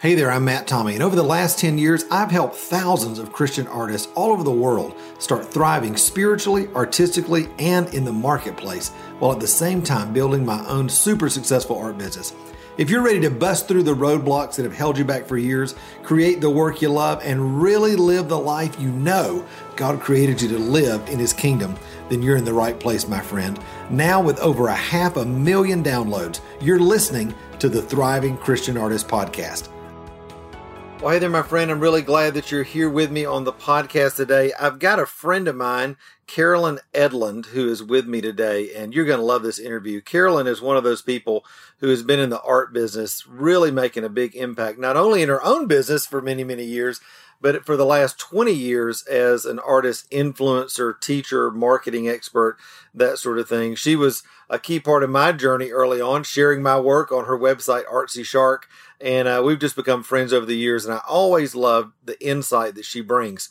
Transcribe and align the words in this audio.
Hey 0.00 0.14
there, 0.14 0.30
I'm 0.30 0.44
Matt 0.44 0.68
Tommey, 0.68 0.92
and 0.92 1.02
over 1.02 1.16
the 1.16 1.24
last 1.24 1.58
10 1.58 1.76
years, 1.76 2.04
I've 2.08 2.30
helped 2.30 2.54
thousands 2.54 3.18
of 3.18 3.32
Christian 3.32 3.66
artists 3.66 4.06
all 4.14 4.30
over 4.30 4.44
the 4.44 4.52
world 4.52 4.94
start 5.18 5.44
thriving 5.44 5.96
spiritually, 5.96 6.68
artistically, 6.68 7.48
and 7.58 7.92
in 7.92 8.04
the 8.04 8.12
marketplace, 8.12 8.90
while 9.18 9.32
at 9.32 9.40
the 9.40 9.48
same 9.48 9.82
time 9.82 10.12
building 10.12 10.46
my 10.46 10.64
own 10.68 10.88
super 10.88 11.28
successful 11.28 11.76
art 11.76 11.98
business. 11.98 12.32
If 12.76 12.90
you're 12.90 13.02
ready 13.02 13.18
to 13.18 13.30
bust 13.30 13.66
through 13.66 13.82
the 13.82 13.96
roadblocks 13.96 14.54
that 14.54 14.62
have 14.62 14.72
held 14.72 14.96
you 14.96 15.04
back 15.04 15.26
for 15.26 15.36
years, 15.36 15.74
create 16.04 16.40
the 16.40 16.48
work 16.48 16.80
you 16.80 16.90
love, 16.90 17.20
and 17.24 17.60
really 17.60 17.96
live 17.96 18.28
the 18.28 18.38
life 18.38 18.80
you 18.80 18.92
know 18.92 19.44
God 19.74 19.98
created 19.98 20.40
you 20.40 20.48
to 20.50 20.58
live 20.60 21.08
in 21.08 21.18
His 21.18 21.32
kingdom, 21.32 21.74
then 22.08 22.22
you're 22.22 22.36
in 22.36 22.44
the 22.44 22.54
right 22.54 22.78
place, 22.78 23.08
my 23.08 23.20
friend. 23.20 23.58
Now, 23.90 24.22
with 24.22 24.38
over 24.38 24.68
a 24.68 24.76
half 24.76 25.16
a 25.16 25.24
million 25.24 25.82
downloads, 25.82 26.38
you're 26.60 26.78
listening 26.78 27.34
to 27.58 27.68
the 27.68 27.82
Thriving 27.82 28.36
Christian 28.36 28.76
Artist 28.76 29.08
Podcast. 29.08 29.70
Well, 31.00 31.12
hey 31.12 31.20
there, 31.20 31.30
my 31.30 31.42
friend. 31.42 31.70
I'm 31.70 31.78
really 31.78 32.02
glad 32.02 32.34
that 32.34 32.50
you're 32.50 32.64
here 32.64 32.90
with 32.90 33.12
me 33.12 33.24
on 33.24 33.44
the 33.44 33.52
podcast 33.52 34.16
today. 34.16 34.52
I've 34.58 34.80
got 34.80 34.98
a 34.98 35.06
friend 35.06 35.46
of 35.46 35.54
mine, 35.54 35.96
Carolyn 36.26 36.80
Edlund, 36.92 37.46
who 37.46 37.68
is 37.68 37.84
with 37.84 38.08
me 38.08 38.20
today, 38.20 38.74
and 38.74 38.92
you're 38.92 39.04
going 39.04 39.20
to 39.20 39.24
love 39.24 39.44
this 39.44 39.60
interview. 39.60 40.00
Carolyn 40.00 40.48
is 40.48 40.60
one 40.60 40.76
of 40.76 40.82
those 40.82 41.00
people 41.00 41.44
who 41.78 41.88
has 41.88 42.02
been 42.02 42.18
in 42.18 42.30
the 42.30 42.42
art 42.42 42.72
business, 42.72 43.24
really 43.28 43.70
making 43.70 44.02
a 44.02 44.08
big 44.08 44.34
impact, 44.34 44.80
not 44.80 44.96
only 44.96 45.22
in 45.22 45.28
her 45.28 45.42
own 45.44 45.68
business 45.68 46.04
for 46.04 46.20
many, 46.20 46.42
many 46.42 46.64
years, 46.64 47.00
but 47.40 47.64
for 47.64 47.76
the 47.76 47.84
last 47.84 48.18
20 48.18 48.52
years 48.52 49.06
as 49.06 49.44
an 49.44 49.58
artist, 49.60 50.10
influencer, 50.10 51.00
teacher, 51.00 51.50
marketing 51.50 52.08
expert, 52.08 52.58
that 52.94 53.18
sort 53.18 53.38
of 53.38 53.48
thing. 53.48 53.74
She 53.74 53.96
was 53.96 54.22
a 54.50 54.58
key 54.58 54.80
part 54.80 55.02
of 55.02 55.10
my 55.10 55.32
journey 55.32 55.70
early 55.70 56.00
on, 56.00 56.24
sharing 56.24 56.62
my 56.62 56.78
work 56.80 57.12
on 57.12 57.26
her 57.26 57.38
website, 57.38 57.84
Artsy 57.86 58.24
Shark. 58.24 58.68
And 59.00 59.28
uh, 59.28 59.42
we've 59.44 59.58
just 59.58 59.76
become 59.76 60.02
friends 60.02 60.32
over 60.32 60.46
the 60.46 60.56
years. 60.56 60.84
And 60.84 60.94
I 60.94 61.00
always 61.08 61.54
love 61.54 61.92
the 62.04 62.20
insight 62.26 62.74
that 62.74 62.84
she 62.84 63.00
brings. 63.00 63.48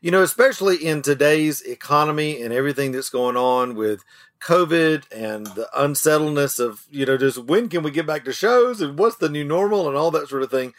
You 0.00 0.10
know, 0.10 0.22
especially 0.22 0.76
in 0.76 1.02
today's 1.02 1.62
economy 1.62 2.42
and 2.42 2.52
everything 2.52 2.92
that's 2.92 3.10
going 3.10 3.36
on 3.36 3.74
with 3.74 4.04
COVID 4.40 5.04
and 5.10 5.46
the 5.46 5.68
unsettledness 5.74 6.58
of, 6.58 6.84
you 6.90 7.06
know, 7.06 7.16
just 7.16 7.38
when 7.38 7.68
can 7.68 7.82
we 7.82 7.90
get 7.90 8.06
back 8.06 8.24
to 8.24 8.32
shows 8.32 8.80
and 8.80 8.98
what's 8.98 9.16
the 9.16 9.28
new 9.28 9.44
normal 9.44 9.88
and 9.88 9.96
all 9.96 10.10
that 10.10 10.28
sort 10.28 10.42
of 10.42 10.50
thing. 10.50 10.74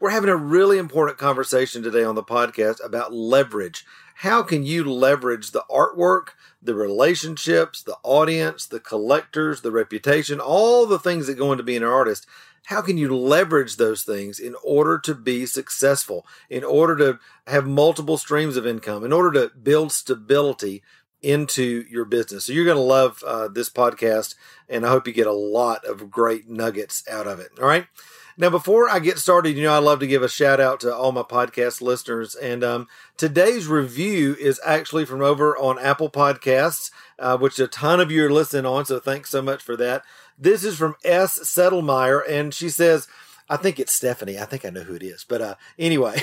We're 0.00 0.08
having 0.08 0.30
a 0.30 0.36
really 0.36 0.78
important 0.78 1.18
conversation 1.18 1.82
today 1.82 2.04
on 2.04 2.14
the 2.14 2.22
podcast 2.22 2.82
about 2.82 3.12
leverage. 3.12 3.84
How 4.14 4.42
can 4.42 4.64
you 4.64 4.82
leverage 4.82 5.50
the 5.50 5.64
artwork, 5.70 6.28
the 6.62 6.74
relationships, 6.74 7.82
the 7.82 7.98
audience, 8.02 8.64
the 8.64 8.80
collectors, 8.80 9.60
the 9.60 9.70
reputation, 9.70 10.40
all 10.40 10.86
the 10.86 10.98
things 10.98 11.26
that 11.26 11.34
go 11.36 11.52
into 11.52 11.64
being 11.64 11.82
an 11.82 11.88
artist? 11.88 12.26
How 12.64 12.80
can 12.80 12.96
you 12.96 13.14
leverage 13.14 13.76
those 13.76 14.02
things 14.02 14.40
in 14.40 14.54
order 14.64 14.98
to 15.00 15.14
be 15.14 15.44
successful, 15.44 16.26
in 16.48 16.64
order 16.64 16.96
to 16.96 17.18
have 17.46 17.66
multiple 17.66 18.16
streams 18.16 18.56
of 18.56 18.66
income, 18.66 19.04
in 19.04 19.12
order 19.12 19.32
to 19.32 19.54
build 19.54 19.92
stability 19.92 20.82
into 21.20 21.84
your 21.90 22.06
business? 22.06 22.46
So, 22.46 22.54
you're 22.54 22.64
going 22.64 22.78
to 22.78 22.82
love 22.82 23.22
uh, 23.26 23.48
this 23.48 23.68
podcast, 23.68 24.34
and 24.66 24.86
I 24.86 24.88
hope 24.88 25.06
you 25.06 25.12
get 25.12 25.26
a 25.26 25.32
lot 25.32 25.84
of 25.84 26.10
great 26.10 26.48
nuggets 26.48 27.04
out 27.06 27.26
of 27.26 27.38
it. 27.38 27.50
All 27.60 27.68
right. 27.68 27.86
Now, 28.36 28.50
before 28.50 28.88
I 28.88 28.98
get 28.98 29.18
started, 29.18 29.56
you 29.56 29.64
know, 29.64 29.72
I 29.72 29.78
love 29.78 30.00
to 30.00 30.06
give 30.06 30.22
a 30.22 30.28
shout 30.28 30.60
out 30.60 30.80
to 30.80 30.94
all 30.94 31.12
my 31.12 31.22
podcast 31.22 31.80
listeners. 31.80 32.34
And 32.34 32.62
um, 32.64 32.88
today's 33.16 33.66
review 33.66 34.36
is 34.38 34.60
actually 34.64 35.04
from 35.04 35.20
over 35.20 35.56
on 35.58 35.78
Apple 35.78 36.10
Podcasts, 36.10 36.90
uh, 37.18 37.36
which 37.36 37.58
a 37.58 37.66
ton 37.66 38.00
of 38.00 38.10
you 38.10 38.24
are 38.24 38.30
listening 38.30 38.66
on. 38.66 38.84
So 38.86 38.98
thanks 39.00 39.30
so 39.30 39.42
much 39.42 39.62
for 39.62 39.76
that. 39.76 40.02
This 40.38 40.64
is 40.64 40.76
from 40.78 40.96
S. 41.04 41.38
Settlemeyer, 41.40 42.22
and 42.28 42.54
she 42.54 42.70
says, 42.70 43.08
I 43.50 43.56
think 43.56 43.78
it's 43.80 43.92
Stephanie. 43.92 44.38
I 44.38 44.44
think 44.44 44.64
I 44.64 44.70
know 44.70 44.84
who 44.84 44.94
it 44.94 45.02
is. 45.02 45.26
But 45.28 45.42
uh, 45.42 45.54
anyway, 45.78 46.18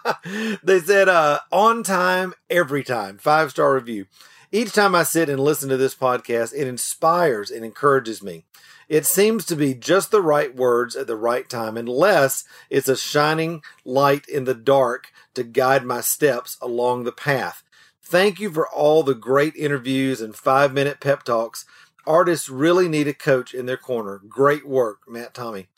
they 0.62 0.80
said, 0.80 1.08
uh, 1.08 1.40
on 1.52 1.82
time, 1.82 2.34
every 2.48 2.82
time. 2.82 3.18
Five 3.18 3.50
star 3.50 3.74
review. 3.74 4.06
Each 4.50 4.72
time 4.72 4.94
I 4.94 5.02
sit 5.02 5.28
and 5.28 5.40
listen 5.40 5.68
to 5.68 5.76
this 5.76 5.94
podcast, 5.94 6.54
it 6.54 6.66
inspires 6.66 7.50
and 7.50 7.64
encourages 7.64 8.22
me. 8.22 8.44
It 8.88 9.06
seems 9.06 9.44
to 9.46 9.56
be 9.56 9.74
just 9.74 10.10
the 10.10 10.22
right 10.22 10.54
words 10.54 10.96
at 10.96 11.06
the 11.06 11.16
right 11.16 11.48
time, 11.48 11.76
unless 11.76 12.44
it's 12.70 12.88
a 12.88 12.96
shining 12.96 13.62
light 13.84 14.28
in 14.28 14.44
the 14.44 14.54
dark 14.54 15.12
to 15.34 15.42
guide 15.42 15.84
my 15.84 16.00
steps 16.00 16.56
along 16.60 17.04
the 17.04 17.12
path. 17.12 17.62
Thank 18.02 18.38
you 18.38 18.50
for 18.50 18.68
all 18.68 19.02
the 19.02 19.14
great 19.14 19.56
interviews 19.56 20.20
and 20.20 20.36
five 20.36 20.72
minute 20.72 21.00
pep 21.00 21.22
talks. 21.22 21.64
Artists 22.06 22.50
really 22.50 22.88
need 22.88 23.08
a 23.08 23.14
coach 23.14 23.54
in 23.54 23.66
their 23.66 23.78
corner. 23.78 24.20
Great 24.28 24.66
work, 24.66 25.00
Matt 25.08 25.32
Tommey. 25.34 25.68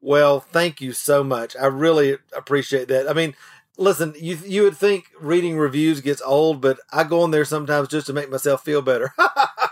Well, 0.00 0.40
thank 0.40 0.80
you 0.80 0.92
so 0.92 1.22
much. 1.22 1.54
I 1.56 1.66
really 1.66 2.18
appreciate 2.34 2.88
that. 2.88 3.08
I 3.08 3.12
mean, 3.12 3.34
listen, 3.76 4.14
you 4.18 4.38
you 4.44 4.62
would 4.62 4.76
think 4.76 5.06
reading 5.20 5.58
reviews 5.58 6.00
gets 6.00 6.22
old, 6.22 6.60
but 6.60 6.78
I 6.92 7.04
go 7.04 7.22
on 7.22 7.30
there 7.30 7.44
sometimes 7.44 7.88
just 7.88 8.06
to 8.06 8.12
make 8.12 8.30
myself 8.30 8.64
feel 8.64 8.82
better. 8.82 9.14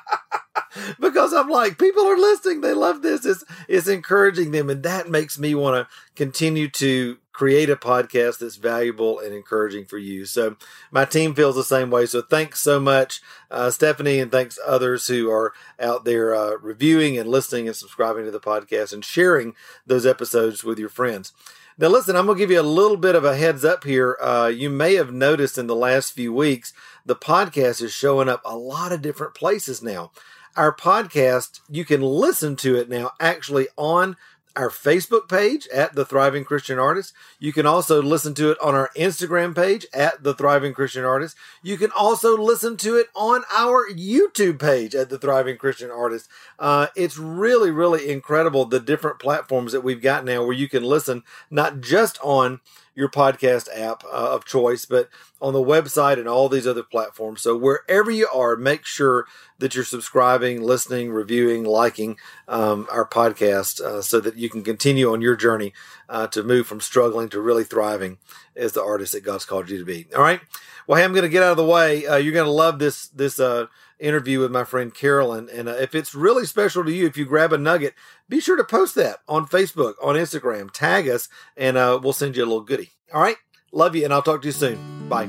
because 1.00 1.32
I'm 1.32 1.48
like, 1.48 1.78
people 1.78 2.06
are 2.06 2.16
listening. 2.16 2.60
They 2.60 2.74
love 2.74 3.02
this. 3.02 3.24
It's, 3.24 3.44
it's 3.68 3.88
encouraging 3.88 4.50
them. 4.50 4.70
And 4.70 4.82
that 4.82 5.08
makes 5.08 5.38
me 5.38 5.54
want 5.54 5.86
to 5.88 5.94
continue 6.14 6.68
to 6.70 7.18
create 7.32 7.70
a 7.70 7.76
podcast 7.76 8.38
that's 8.38 8.56
valuable 8.56 9.18
and 9.18 9.34
encouraging 9.34 9.86
for 9.86 9.98
you. 9.98 10.26
So 10.26 10.56
my 10.90 11.04
team 11.04 11.34
feels 11.34 11.56
the 11.56 11.64
same 11.64 11.90
way. 11.90 12.06
So 12.06 12.20
thanks 12.22 12.60
so 12.60 12.78
much, 12.78 13.22
uh, 13.50 13.70
Stephanie, 13.70 14.20
and 14.20 14.30
thanks 14.30 14.58
others 14.66 15.06
who 15.06 15.30
are 15.30 15.52
out 15.80 16.04
there 16.04 16.34
uh, 16.34 16.56
reviewing 16.60 17.18
and 17.18 17.28
listening 17.28 17.66
and 17.66 17.76
subscribing 17.76 18.26
to 18.26 18.30
the 18.30 18.40
podcast 18.40 18.92
and 18.92 19.04
sharing 19.04 19.54
those 19.86 20.04
episodes 20.04 20.62
with 20.62 20.78
your 20.78 20.90
friends. 20.90 21.32
Now, 21.78 21.88
listen, 21.88 22.16
I'm 22.16 22.26
going 22.26 22.36
to 22.36 22.42
give 22.42 22.50
you 22.50 22.60
a 22.60 22.62
little 22.62 22.98
bit 22.98 23.14
of 23.14 23.24
a 23.24 23.34
heads 23.34 23.64
up 23.64 23.84
here. 23.84 24.18
Uh, 24.20 24.52
you 24.54 24.68
may 24.68 24.94
have 24.94 25.10
noticed 25.10 25.56
in 25.56 25.66
the 25.66 25.74
last 25.74 26.12
few 26.12 26.32
weeks, 26.32 26.74
the 27.06 27.16
podcast 27.16 27.80
is 27.80 27.92
showing 27.92 28.28
up 28.28 28.42
a 28.44 28.56
lot 28.56 28.92
of 28.92 29.00
different 29.00 29.34
places 29.34 29.82
now. 29.82 30.12
Our 30.54 30.74
podcast, 30.74 31.60
you 31.70 31.86
can 31.86 32.02
listen 32.02 32.56
to 32.56 32.76
it 32.76 32.90
now 32.90 33.12
actually 33.18 33.68
on 33.78 34.16
our 34.54 34.68
Facebook 34.68 35.26
page 35.26 35.66
at 35.68 35.94
The 35.94 36.04
Thriving 36.04 36.44
Christian 36.44 36.78
Artist. 36.78 37.14
You 37.38 37.54
can 37.54 37.64
also 37.64 38.02
listen 38.02 38.34
to 38.34 38.50
it 38.50 38.58
on 38.60 38.74
our 38.74 38.90
Instagram 38.94 39.54
page 39.54 39.86
at 39.94 40.22
The 40.22 40.34
Thriving 40.34 40.74
Christian 40.74 41.04
Artist. 41.04 41.36
You 41.62 41.78
can 41.78 41.90
also 41.96 42.36
listen 42.36 42.76
to 42.78 42.96
it 42.96 43.06
on 43.16 43.44
our 43.50 43.88
YouTube 43.88 44.58
page 44.60 44.94
at 44.94 45.08
The 45.08 45.18
Thriving 45.18 45.56
Christian 45.56 45.90
Artist. 45.90 46.28
Uh, 46.58 46.88
it's 46.94 47.16
really, 47.16 47.70
really 47.70 48.10
incredible 48.10 48.66
the 48.66 48.78
different 48.78 49.18
platforms 49.18 49.72
that 49.72 49.80
we've 49.80 50.02
got 50.02 50.22
now 50.22 50.44
where 50.44 50.52
you 50.52 50.68
can 50.68 50.82
listen 50.82 51.22
not 51.50 51.80
just 51.80 52.18
on 52.22 52.60
your 52.94 53.08
podcast 53.08 53.68
app 53.74 54.04
uh, 54.04 54.34
of 54.34 54.44
choice, 54.44 54.84
but 54.84 55.08
on 55.40 55.52
the 55.52 55.62
website 55.62 56.18
and 56.18 56.28
all 56.28 56.48
these 56.48 56.66
other 56.66 56.82
platforms. 56.82 57.42
So 57.42 57.56
wherever 57.56 58.10
you 58.10 58.28
are, 58.32 58.56
make 58.56 58.84
sure 58.84 59.26
that 59.58 59.74
you're 59.74 59.84
subscribing, 59.84 60.62
listening, 60.62 61.10
reviewing, 61.10 61.64
liking 61.64 62.16
um, 62.48 62.86
our 62.90 63.08
podcast 63.08 63.80
uh, 63.80 64.02
so 64.02 64.20
that 64.20 64.36
you 64.36 64.48
can 64.48 64.62
continue 64.62 65.12
on 65.12 65.22
your 65.22 65.36
journey 65.36 65.72
uh, 66.08 66.26
to 66.28 66.42
move 66.42 66.66
from 66.66 66.80
struggling 66.80 67.28
to 67.30 67.40
really 67.40 67.64
thriving 67.64 68.18
as 68.54 68.72
the 68.72 68.82
artist 68.82 69.12
that 69.12 69.24
God's 69.24 69.46
called 69.46 69.70
you 69.70 69.78
to 69.78 69.84
be. 69.84 70.06
All 70.14 70.22
right. 70.22 70.40
Well, 70.86 70.98
hey, 70.98 71.04
I'm 71.04 71.12
going 71.12 71.22
to 71.22 71.28
get 71.28 71.42
out 71.42 71.52
of 71.52 71.56
the 71.56 71.64
way. 71.64 72.06
Uh, 72.06 72.16
you're 72.16 72.32
going 72.32 72.44
to 72.44 72.50
love 72.50 72.78
this 72.78 73.08
this 73.08 73.38
uh, 73.38 73.66
interview 74.02 74.40
with 74.40 74.50
my 74.50 74.64
friend 74.64 74.92
Carolyn. 74.92 75.48
And 75.50 75.68
uh, 75.68 75.72
if 75.72 75.94
it's 75.94 76.14
really 76.14 76.44
special 76.44 76.84
to 76.84 76.92
you, 76.92 77.06
if 77.06 77.16
you 77.16 77.24
grab 77.24 77.52
a 77.52 77.58
nugget, 77.58 77.94
be 78.28 78.40
sure 78.40 78.56
to 78.56 78.64
post 78.64 78.94
that 78.96 79.18
on 79.28 79.46
Facebook, 79.46 79.94
on 80.02 80.16
Instagram, 80.16 80.70
tag 80.70 81.08
us, 81.08 81.28
and 81.56 81.76
uh, 81.76 81.98
we'll 82.02 82.12
send 82.12 82.36
you 82.36 82.44
a 82.44 82.46
little 82.46 82.62
goodie. 82.62 82.90
All 83.14 83.22
right. 83.22 83.36
Love 83.72 83.96
you, 83.96 84.04
and 84.04 84.12
I'll 84.12 84.22
talk 84.22 84.42
to 84.42 84.48
you 84.48 84.52
soon. 84.52 85.08
Bye. 85.08 85.28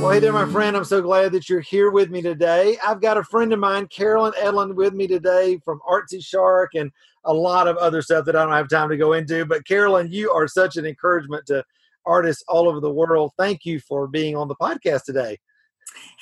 Well, 0.00 0.12
hey 0.12 0.20
there, 0.20 0.32
my 0.32 0.46
friend. 0.46 0.76
I'm 0.76 0.84
so 0.84 1.02
glad 1.02 1.32
that 1.32 1.48
you're 1.48 1.60
here 1.60 1.90
with 1.90 2.08
me 2.10 2.22
today. 2.22 2.78
I've 2.86 3.00
got 3.00 3.18
a 3.18 3.24
friend 3.24 3.52
of 3.52 3.58
mine, 3.58 3.86
Carolyn 3.88 4.32
Edlund, 4.40 4.74
with 4.74 4.94
me 4.94 5.06
today 5.06 5.58
from 5.64 5.80
Artsy 5.86 6.24
Shark 6.24 6.70
and 6.74 6.90
a 7.24 7.34
lot 7.34 7.68
of 7.68 7.76
other 7.76 8.00
stuff 8.00 8.24
that 8.24 8.36
I 8.36 8.44
don't 8.44 8.54
have 8.54 8.68
time 8.68 8.88
to 8.88 8.96
go 8.96 9.12
into. 9.12 9.44
But, 9.44 9.66
Carolyn, 9.66 10.10
you 10.10 10.30
are 10.30 10.48
such 10.48 10.76
an 10.76 10.86
encouragement 10.86 11.44
to 11.46 11.64
artists 12.06 12.42
all 12.48 12.68
over 12.68 12.80
the 12.80 12.90
world. 12.90 13.32
Thank 13.36 13.66
you 13.66 13.78
for 13.80 14.06
being 14.06 14.36
on 14.36 14.48
the 14.48 14.54
podcast 14.54 15.04
today. 15.04 15.36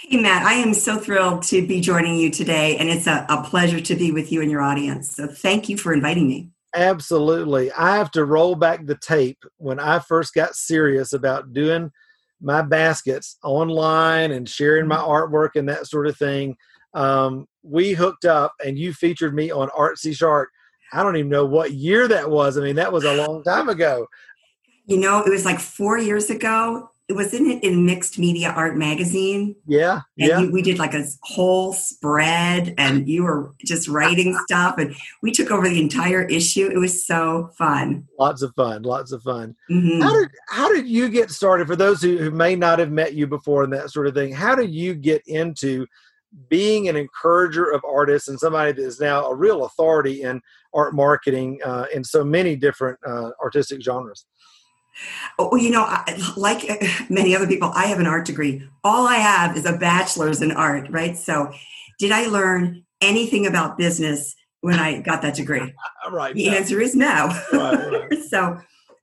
Hey, 0.00 0.16
Matt, 0.16 0.46
I 0.46 0.54
am 0.54 0.74
so 0.74 0.96
thrilled 0.96 1.42
to 1.44 1.66
be 1.66 1.80
joining 1.80 2.16
you 2.16 2.30
today, 2.30 2.76
and 2.76 2.88
it's 2.88 3.06
a, 3.06 3.26
a, 3.28 3.42
pleasure 3.42 3.80
to 3.80 3.96
be 3.96 4.12
with 4.12 4.30
you 4.30 4.40
and 4.40 4.50
your 4.50 4.62
audience. 4.62 5.16
So, 5.16 5.26
thank 5.26 5.68
you 5.68 5.76
for 5.76 5.92
inviting 5.92 6.28
me. 6.28 6.50
Absolutely. 6.74 7.72
I 7.72 7.96
have 7.96 8.10
to 8.12 8.24
roll 8.24 8.54
back 8.54 8.86
the 8.86 8.96
tape 8.96 9.42
when 9.56 9.80
I 9.80 9.98
first 9.98 10.34
got 10.34 10.54
serious 10.54 11.12
about 11.12 11.52
doing 11.52 11.90
my 12.40 12.62
baskets 12.62 13.38
online 13.42 14.30
and 14.30 14.48
sharing 14.48 14.86
my 14.86 14.96
mm-hmm. 14.96 15.10
artwork 15.10 15.56
and 15.56 15.68
that 15.68 15.86
sort 15.86 16.06
of 16.06 16.16
thing. 16.16 16.56
Um, 16.94 17.48
we 17.62 17.92
hooked 17.92 18.24
up, 18.24 18.52
and 18.64 18.78
you 18.78 18.92
featured 18.92 19.34
me 19.34 19.50
on 19.50 19.68
Artsy 19.70 20.14
Shark. 20.14 20.50
I 20.92 21.02
don't 21.02 21.16
even 21.16 21.28
know 21.28 21.44
what 21.44 21.72
year 21.72 22.08
that 22.08 22.30
was. 22.30 22.56
I 22.56 22.62
mean, 22.62 22.76
that 22.76 22.92
was 22.92 23.04
a 23.04 23.26
long 23.26 23.42
time 23.42 23.68
ago. 23.68 24.06
You 24.86 24.98
know, 24.98 25.22
it 25.22 25.28
was 25.28 25.44
like 25.44 25.60
four 25.60 25.98
years 25.98 26.30
ago 26.30 26.90
wasn't 27.10 27.48
it 27.48 27.64
in 27.64 27.86
Mixed 27.86 28.18
Media 28.18 28.50
Art 28.50 28.76
magazine? 28.76 29.56
Yeah, 29.66 30.00
and 30.18 30.28
yeah. 30.28 30.40
You, 30.40 30.52
we 30.52 30.60
did 30.60 30.78
like 30.78 30.92
a 30.92 31.04
whole 31.22 31.72
spread, 31.72 32.74
and 32.76 33.08
you 33.08 33.22
were 33.24 33.54
just 33.64 33.88
writing 33.88 34.38
stuff, 34.46 34.76
and 34.78 34.94
we 35.22 35.32
took 35.32 35.50
over 35.50 35.68
the 35.68 35.80
entire 35.80 36.22
issue. 36.24 36.68
It 36.68 36.78
was 36.78 37.06
so 37.06 37.50
fun. 37.56 38.06
Lots 38.18 38.42
of 38.42 38.54
fun. 38.54 38.82
Lots 38.82 39.12
of 39.12 39.22
fun. 39.22 39.56
Mm-hmm. 39.70 40.02
How 40.02 40.12
did 40.12 40.28
how 40.48 40.72
did 40.72 40.86
you 40.86 41.08
get 41.08 41.30
started? 41.30 41.66
For 41.66 41.76
those 41.76 42.02
who, 42.02 42.18
who 42.18 42.30
may 42.30 42.54
not 42.56 42.78
have 42.78 42.92
met 42.92 43.14
you 43.14 43.26
before 43.26 43.64
and 43.64 43.72
that 43.72 43.90
sort 43.90 44.06
of 44.06 44.14
thing, 44.14 44.32
how 44.32 44.54
did 44.54 44.70
you 44.70 44.94
get 44.94 45.22
into 45.26 45.86
being 46.50 46.90
an 46.90 46.96
encourager 46.96 47.70
of 47.70 47.82
artists 47.84 48.28
and 48.28 48.38
somebody 48.38 48.72
that 48.72 48.82
is 48.82 49.00
now 49.00 49.24
a 49.26 49.34
real 49.34 49.64
authority 49.64 50.22
in 50.22 50.42
art 50.74 50.94
marketing 50.94 51.58
uh, 51.64 51.86
in 51.94 52.04
so 52.04 52.22
many 52.22 52.54
different 52.54 52.98
uh, 53.06 53.30
artistic 53.42 53.80
genres? 53.80 54.26
Oh, 55.38 55.56
you 55.56 55.70
know, 55.70 55.86
like 56.36 56.68
uh, 56.68 56.76
many 57.08 57.34
other 57.34 57.46
people, 57.46 57.70
I 57.74 57.86
have 57.86 58.00
an 58.00 58.06
art 58.06 58.26
degree. 58.26 58.68
All 58.84 59.06
I 59.06 59.16
have 59.16 59.56
is 59.56 59.66
a 59.66 59.76
bachelor's 59.76 60.42
in 60.42 60.52
art, 60.52 60.88
right? 60.90 61.16
So, 61.16 61.52
did 61.98 62.12
I 62.12 62.26
learn 62.26 62.84
anything 63.00 63.46
about 63.46 63.78
business 63.78 64.34
when 64.60 64.78
I 64.78 65.00
got 65.00 65.22
that 65.22 65.34
degree? 65.34 65.74
right. 66.10 66.34
The 66.34 66.48
answer 66.48 66.80
is 66.80 66.94
no. 66.94 67.32
Right, 67.52 68.10
right. 68.10 68.22
so, 68.28 68.58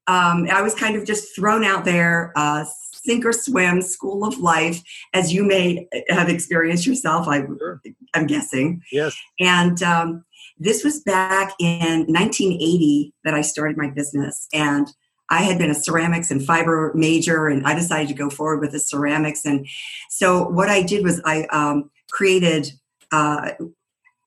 um, 0.07 0.47
I 0.51 0.61
was 0.61 0.75
kind 0.75 0.95
of 0.95 1.05
just 1.05 1.35
thrown 1.35 1.63
out 1.63 1.85
there, 1.85 2.31
uh, 2.35 2.65
sink 2.91 3.25
or 3.25 3.33
swim, 3.33 3.81
school 3.81 4.25
of 4.25 4.37
life, 4.37 4.81
as 5.13 5.33
you 5.33 5.43
may 5.43 5.87
have 6.09 6.29
experienced 6.29 6.85
yourself. 6.85 7.27
I, 7.27 7.45
sure. 7.45 7.81
I'm 8.13 8.27
guessing. 8.27 8.81
Yes. 8.91 9.15
And 9.39 9.81
um, 9.81 10.25
this 10.57 10.83
was 10.83 11.01
back 11.01 11.53
in 11.59 12.05
1980 12.07 13.13
that 13.23 13.33
I 13.33 13.41
started 13.41 13.77
my 13.77 13.89
business, 13.89 14.47
and 14.53 14.87
I 15.29 15.41
had 15.41 15.57
been 15.57 15.71
a 15.71 15.75
ceramics 15.75 16.31
and 16.31 16.45
fiber 16.45 16.91
major, 16.93 17.47
and 17.47 17.65
I 17.65 17.73
decided 17.73 18.07
to 18.09 18.13
go 18.13 18.29
forward 18.29 18.61
with 18.61 18.71
the 18.71 18.79
ceramics. 18.79 19.45
And 19.45 19.67
so, 20.09 20.47
what 20.47 20.69
I 20.69 20.81
did 20.81 21.03
was 21.03 21.21
I 21.25 21.43
um, 21.45 21.89
created, 22.11 22.71
uh, 23.11 23.51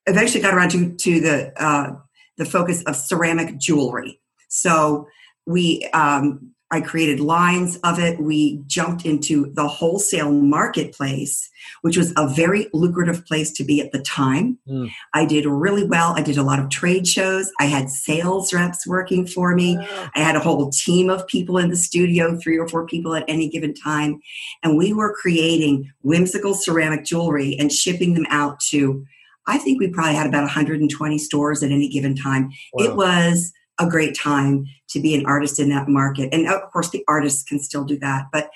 eventually 0.06 0.42
got 0.42 0.54
around 0.54 0.70
to 0.70 0.92
to 0.94 1.20
the 1.20 1.62
uh, 1.62 1.96
the 2.38 2.44
focus 2.44 2.82
of 2.84 2.96
ceramic 2.96 3.58
jewelry. 3.58 4.20
So 4.48 5.08
we 5.46 5.84
um, 5.92 6.52
I 6.70 6.82
created 6.82 7.18
lines 7.18 7.76
of 7.78 7.98
it. 7.98 8.20
We 8.20 8.62
jumped 8.66 9.06
into 9.06 9.50
the 9.54 9.66
wholesale 9.66 10.30
marketplace, 10.30 11.48
which 11.80 11.96
was 11.96 12.12
a 12.16 12.28
very 12.28 12.68
lucrative 12.74 13.24
place 13.24 13.50
to 13.52 13.64
be 13.64 13.80
at 13.80 13.92
the 13.92 14.00
time. 14.00 14.58
Mm. 14.68 14.90
I 15.14 15.24
did 15.24 15.46
really 15.46 15.84
well. 15.84 16.12
I 16.14 16.20
did 16.20 16.36
a 16.36 16.42
lot 16.42 16.58
of 16.58 16.68
trade 16.68 17.08
shows. 17.08 17.50
I 17.58 17.64
had 17.64 17.88
sales 17.88 18.52
reps 18.52 18.86
working 18.86 19.26
for 19.26 19.54
me. 19.54 19.78
I 20.14 20.20
had 20.20 20.36
a 20.36 20.40
whole 20.40 20.70
team 20.70 21.08
of 21.08 21.26
people 21.26 21.56
in 21.56 21.70
the 21.70 21.76
studio, 21.76 22.38
three 22.38 22.58
or 22.58 22.68
four 22.68 22.86
people 22.86 23.14
at 23.14 23.24
any 23.28 23.48
given 23.48 23.72
time. 23.72 24.20
And 24.62 24.76
we 24.76 24.92
were 24.92 25.14
creating 25.14 25.90
whimsical 26.02 26.52
ceramic 26.54 27.04
jewelry 27.04 27.56
and 27.58 27.72
shipping 27.72 28.12
them 28.12 28.26
out 28.28 28.60
to, 28.70 29.06
I 29.46 29.56
think 29.56 29.80
we 29.80 29.88
probably 29.88 30.16
had 30.16 30.26
about 30.26 30.42
120 30.42 31.18
stores 31.18 31.62
at 31.62 31.70
any 31.70 31.88
given 31.88 32.14
time. 32.14 32.50
Wow. 32.74 32.84
It 32.84 32.96
was 32.96 33.52
a 33.78 33.88
great 33.88 34.16
time 34.16 34.66
to 34.88 35.00
be 35.00 35.14
an 35.14 35.26
artist 35.26 35.58
in 35.58 35.68
that 35.70 35.88
market. 35.88 36.32
And 36.32 36.46
of 36.48 36.70
course, 36.70 36.90
the 36.90 37.04
artists 37.08 37.42
can 37.42 37.60
still 37.60 37.84
do 37.84 37.98
that. 37.98 38.26
But 38.32 38.50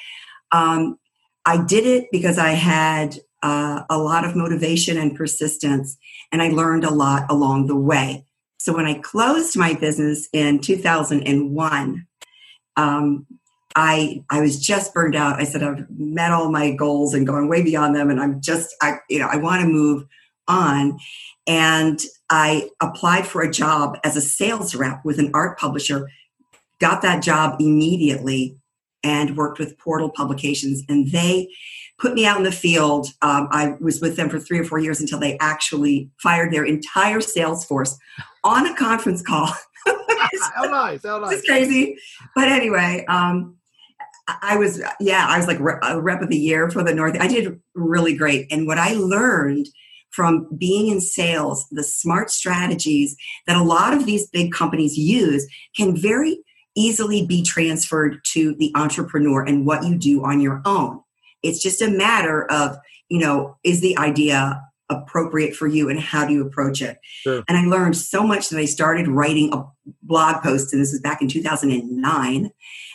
um, 0.50 0.98
I 1.44 1.62
did 1.64 1.86
it 1.86 2.08
because 2.10 2.38
I 2.38 2.50
had 2.50 3.18
uh, 3.42 3.82
a 3.90 3.98
lot 3.98 4.24
of 4.24 4.36
motivation 4.36 4.96
and 4.98 5.16
persistence, 5.16 5.96
and 6.30 6.42
I 6.42 6.48
learned 6.48 6.84
a 6.84 6.90
lot 6.90 7.30
along 7.30 7.66
the 7.66 7.76
way. 7.76 8.24
So 8.58 8.72
when 8.72 8.86
I 8.86 8.94
closed 8.94 9.56
my 9.56 9.74
business 9.74 10.28
in 10.32 10.60
2001, 10.60 12.06
um, 12.76 13.26
I 13.74 14.22
I 14.30 14.40
was 14.40 14.60
just 14.60 14.94
burned 14.94 15.16
out. 15.16 15.40
I 15.40 15.44
said 15.44 15.62
I've 15.62 15.86
met 15.90 16.30
all 16.30 16.50
my 16.50 16.72
goals 16.72 17.14
and 17.14 17.26
going 17.26 17.48
way 17.48 17.62
beyond 17.62 17.96
them, 17.96 18.10
and 18.10 18.20
I'm 18.20 18.40
just 18.40 18.74
I 18.80 18.98
you 19.08 19.18
know 19.18 19.28
I 19.30 19.36
want 19.36 19.62
to 19.62 19.68
move 19.68 20.04
on. 20.46 20.98
And 21.46 22.00
I 22.32 22.70
applied 22.80 23.26
for 23.26 23.42
a 23.42 23.52
job 23.52 23.98
as 24.04 24.16
a 24.16 24.22
sales 24.22 24.74
rep 24.74 25.04
with 25.04 25.18
an 25.18 25.30
art 25.34 25.58
publisher, 25.58 26.08
got 26.80 27.02
that 27.02 27.22
job 27.22 27.60
immediately, 27.60 28.56
and 29.04 29.36
worked 29.36 29.58
with 29.58 29.76
Portal 29.76 30.08
Publications. 30.08 30.82
And 30.88 31.12
they 31.12 31.50
put 31.98 32.14
me 32.14 32.24
out 32.24 32.38
in 32.38 32.44
the 32.44 32.50
field. 32.50 33.08
Um, 33.20 33.48
I 33.50 33.74
was 33.80 34.00
with 34.00 34.16
them 34.16 34.30
for 34.30 34.40
three 34.40 34.58
or 34.58 34.64
four 34.64 34.78
years 34.78 34.98
until 34.98 35.20
they 35.20 35.36
actually 35.40 36.08
fired 36.22 36.54
their 36.54 36.64
entire 36.64 37.20
sales 37.20 37.66
force 37.66 37.98
on 38.44 38.66
a 38.66 38.74
conference 38.76 39.20
call. 39.20 39.52
how 40.54 40.64
nice! 40.64 41.02
How 41.04 41.18
nice! 41.18 41.32
It's 41.32 41.46
crazy, 41.46 41.98
but 42.34 42.48
anyway, 42.48 43.04
um, 43.08 43.56
I 44.40 44.56
was 44.56 44.80
yeah, 45.00 45.26
I 45.28 45.36
was 45.36 45.48
like 45.48 45.58
a 45.58 46.00
rep 46.00 46.22
of 46.22 46.30
the 46.30 46.36
year 46.38 46.70
for 46.70 46.82
the 46.82 46.94
North. 46.94 47.16
I 47.20 47.26
did 47.26 47.60
really 47.74 48.16
great, 48.16 48.50
and 48.50 48.66
what 48.66 48.78
I 48.78 48.94
learned 48.94 49.66
from 50.12 50.48
being 50.56 50.88
in 50.88 51.00
sales, 51.00 51.66
the 51.70 51.82
smart 51.82 52.30
strategies 52.30 53.16
that 53.46 53.56
a 53.56 53.62
lot 53.62 53.94
of 53.94 54.06
these 54.06 54.28
big 54.28 54.52
companies 54.52 54.96
use 54.96 55.46
can 55.76 55.96
very 55.96 56.38
easily 56.74 57.26
be 57.26 57.42
transferred 57.42 58.18
to 58.24 58.54
the 58.54 58.72
entrepreneur 58.74 59.42
and 59.42 59.66
what 59.66 59.84
you 59.84 59.96
do 59.96 60.24
on 60.24 60.40
your 60.40 60.62
own. 60.64 61.00
It's 61.42 61.62
just 61.62 61.82
a 61.82 61.90
matter 61.90 62.50
of, 62.50 62.76
you 63.08 63.18
know, 63.18 63.56
is 63.64 63.80
the 63.80 63.96
idea 63.98 64.62
appropriate 64.88 65.56
for 65.56 65.66
you 65.66 65.88
and 65.88 65.98
how 65.98 66.26
do 66.26 66.34
you 66.34 66.46
approach 66.46 66.82
it? 66.82 66.98
Sure. 67.02 67.42
And 67.48 67.56
I 67.56 67.64
learned 67.64 67.96
so 67.96 68.22
much 68.22 68.48
that 68.50 68.58
I 68.58 68.64
started 68.66 69.08
writing 69.08 69.52
a 69.52 69.64
blog 70.02 70.42
post, 70.42 70.72
and 70.72 70.82
this 70.82 70.92
was 70.92 71.00
back 71.00 71.22
in 71.22 71.28
2009. 71.28 72.50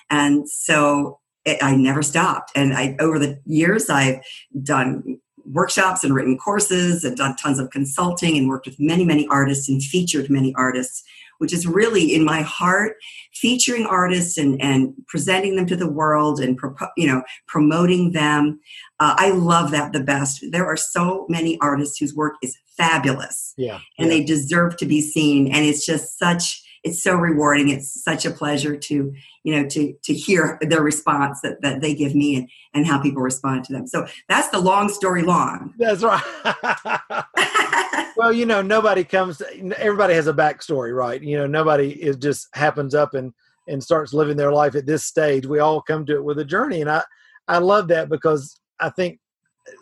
And 0.10 0.50
so 0.50 1.19
it, 1.46 1.58
I 1.62 1.75
never 1.75 2.04
stopped. 2.04 2.52
And 2.56 2.74
I, 2.74 2.96
over 3.00 3.19
the 3.19 3.40
years, 3.46 3.90
I've 3.90 4.22
done 4.64 5.19
workshops 5.52 6.04
and 6.04 6.14
written 6.14 6.38
courses 6.38 7.04
and 7.04 7.18
done 7.18 7.36
tons 7.36 7.60
of 7.60 7.70
consulting 7.70 8.38
and 8.38 8.50
worked 8.50 8.66
with 8.66 8.80
many, 8.80 9.06
many 9.06 9.28
artists 9.30 9.70
and 9.70 9.82
featured 9.82 10.30
many 10.30 10.54
artists, 10.56 11.04
which 11.38 11.54
is 11.54 11.68
really 11.68 12.14
in 12.14 12.26
my 12.26 12.42
heart, 12.42 12.98
featuring 13.34 13.86
artists 13.86 14.38
and, 14.38 14.62
and 14.62 14.94
presenting 15.08 15.56
them 15.56 15.68
to 15.68 15.76
the 15.76 15.90
world 15.90 16.40
and, 16.40 16.60
you 16.98 17.08
know, 17.08 17.24
promoting 17.48 18.12
them. 18.12 18.60
Uh, 19.00 19.16
I 19.18 19.30
love 19.32 19.72
that 19.72 19.94
the 19.94 20.00
best. 20.00 20.44
There 20.52 20.66
are 20.66 20.78
so 20.78 21.26
many 21.30 21.58
artists 21.60 21.98
whose 21.98 22.16
work 22.16 22.36
is 22.42 22.58
fabulous. 22.76 23.54
Yeah. 23.58 23.80
And 23.98 24.08
yeah. 24.08 24.18
they 24.18 24.24
deserve 24.24 24.78
to 24.78 24.86
be 24.86 25.02
seen. 25.02 25.48
And 25.48 25.66
it's 25.66 25.86
just 25.86 26.18
such, 26.18 26.64
it's 26.84 27.02
so 27.02 27.16
rewarding. 27.16 27.70
It's 27.70 28.04
such 28.04 28.26
a 28.26 28.32
pleasure 28.32 28.76
to, 28.76 29.14
you 29.44 29.56
know, 29.56 29.68
to 29.70 29.94
to 30.04 30.14
hear 30.14 30.58
their 30.62 30.82
response 30.82 31.42
that, 31.42 31.62
that 31.62 31.82
they 31.82 31.94
give 31.94 32.16
me 32.16 32.36
and, 32.36 32.50
and 32.74 32.88
how 32.88 33.02
people 33.02 33.22
respond 33.22 33.66
to 33.66 33.74
them. 33.74 33.88
So 33.88 34.08
that's 34.30 34.50
the 34.50 34.60
long 34.60 34.90
story 34.90 35.24
long. 35.24 35.74
That's 35.78 36.04
right. 36.04 36.24
well, 38.18 38.34
you 38.34 38.46
know, 38.46 38.62
nobody 38.62 39.04
comes 39.04 39.42
everybody 39.78 40.14
has 40.14 40.28
a 40.28 40.34
backstory, 40.34 40.96
right? 40.96 41.22
You 41.22 41.38
know, 41.38 41.48
nobody 41.48 41.92
is 41.92 42.18
just 42.18 42.48
happens 42.54 42.96
up 42.96 43.14
and 43.14 43.34
and 43.68 43.84
starts 43.84 44.14
living 44.14 44.38
their 44.38 44.52
life 44.52 44.76
at 44.76 44.86
this 44.86 45.04
stage. 45.04 45.46
We 45.46 45.60
all 45.60 45.82
come 45.82 46.06
to 46.06 46.16
it 46.16 46.24
with 46.24 46.40
a 46.40 46.46
journey. 46.46 46.81
And 46.81 46.90
I 46.90 47.04
I 47.48 47.60
love 47.60 47.88
that 47.90 48.10
because 48.10 48.60
I 48.80 48.90
think 48.90 49.19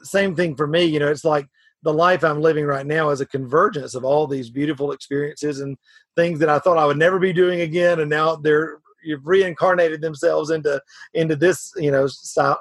same 0.04 0.36
thing 0.36 0.56
for 0.56 0.68
me, 0.68 0.84
you 0.86 1.00
know, 1.00 1.10
it's 1.10 1.26
like 1.26 1.48
the 1.86 1.94
life 1.94 2.24
I'm 2.24 2.42
living 2.42 2.66
right 2.66 2.86
now 2.86 3.12
is 3.12 3.22
a 3.22 3.28
convergence 3.28 3.94
of 3.94 4.04
all 4.04 4.26
these 4.26 4.50
beautiful 4.50 4.92
experiences 4.92 5.60
and 5.60 5.78
things 6.16 6.40
that 6.40 6.50
I 6.50 6.58
thought 6.58 6.80
I 6.80 6.86
would 6.86 6.98
never 6.98 7.20
be 7.20 7.32
doing 7.32 7.62
again, 7.62 8.00
and 8.00 8.10
now 8.10 8.36
they're 8.36 8.80
you've 9.04 9.26
reincarnated 9.26 10.02
themselves 10.02 10.50
into 10.50 10.82
into 11.14 11.36
this 11.36 11.72
you 11.78 11.92
know 11.92 12.10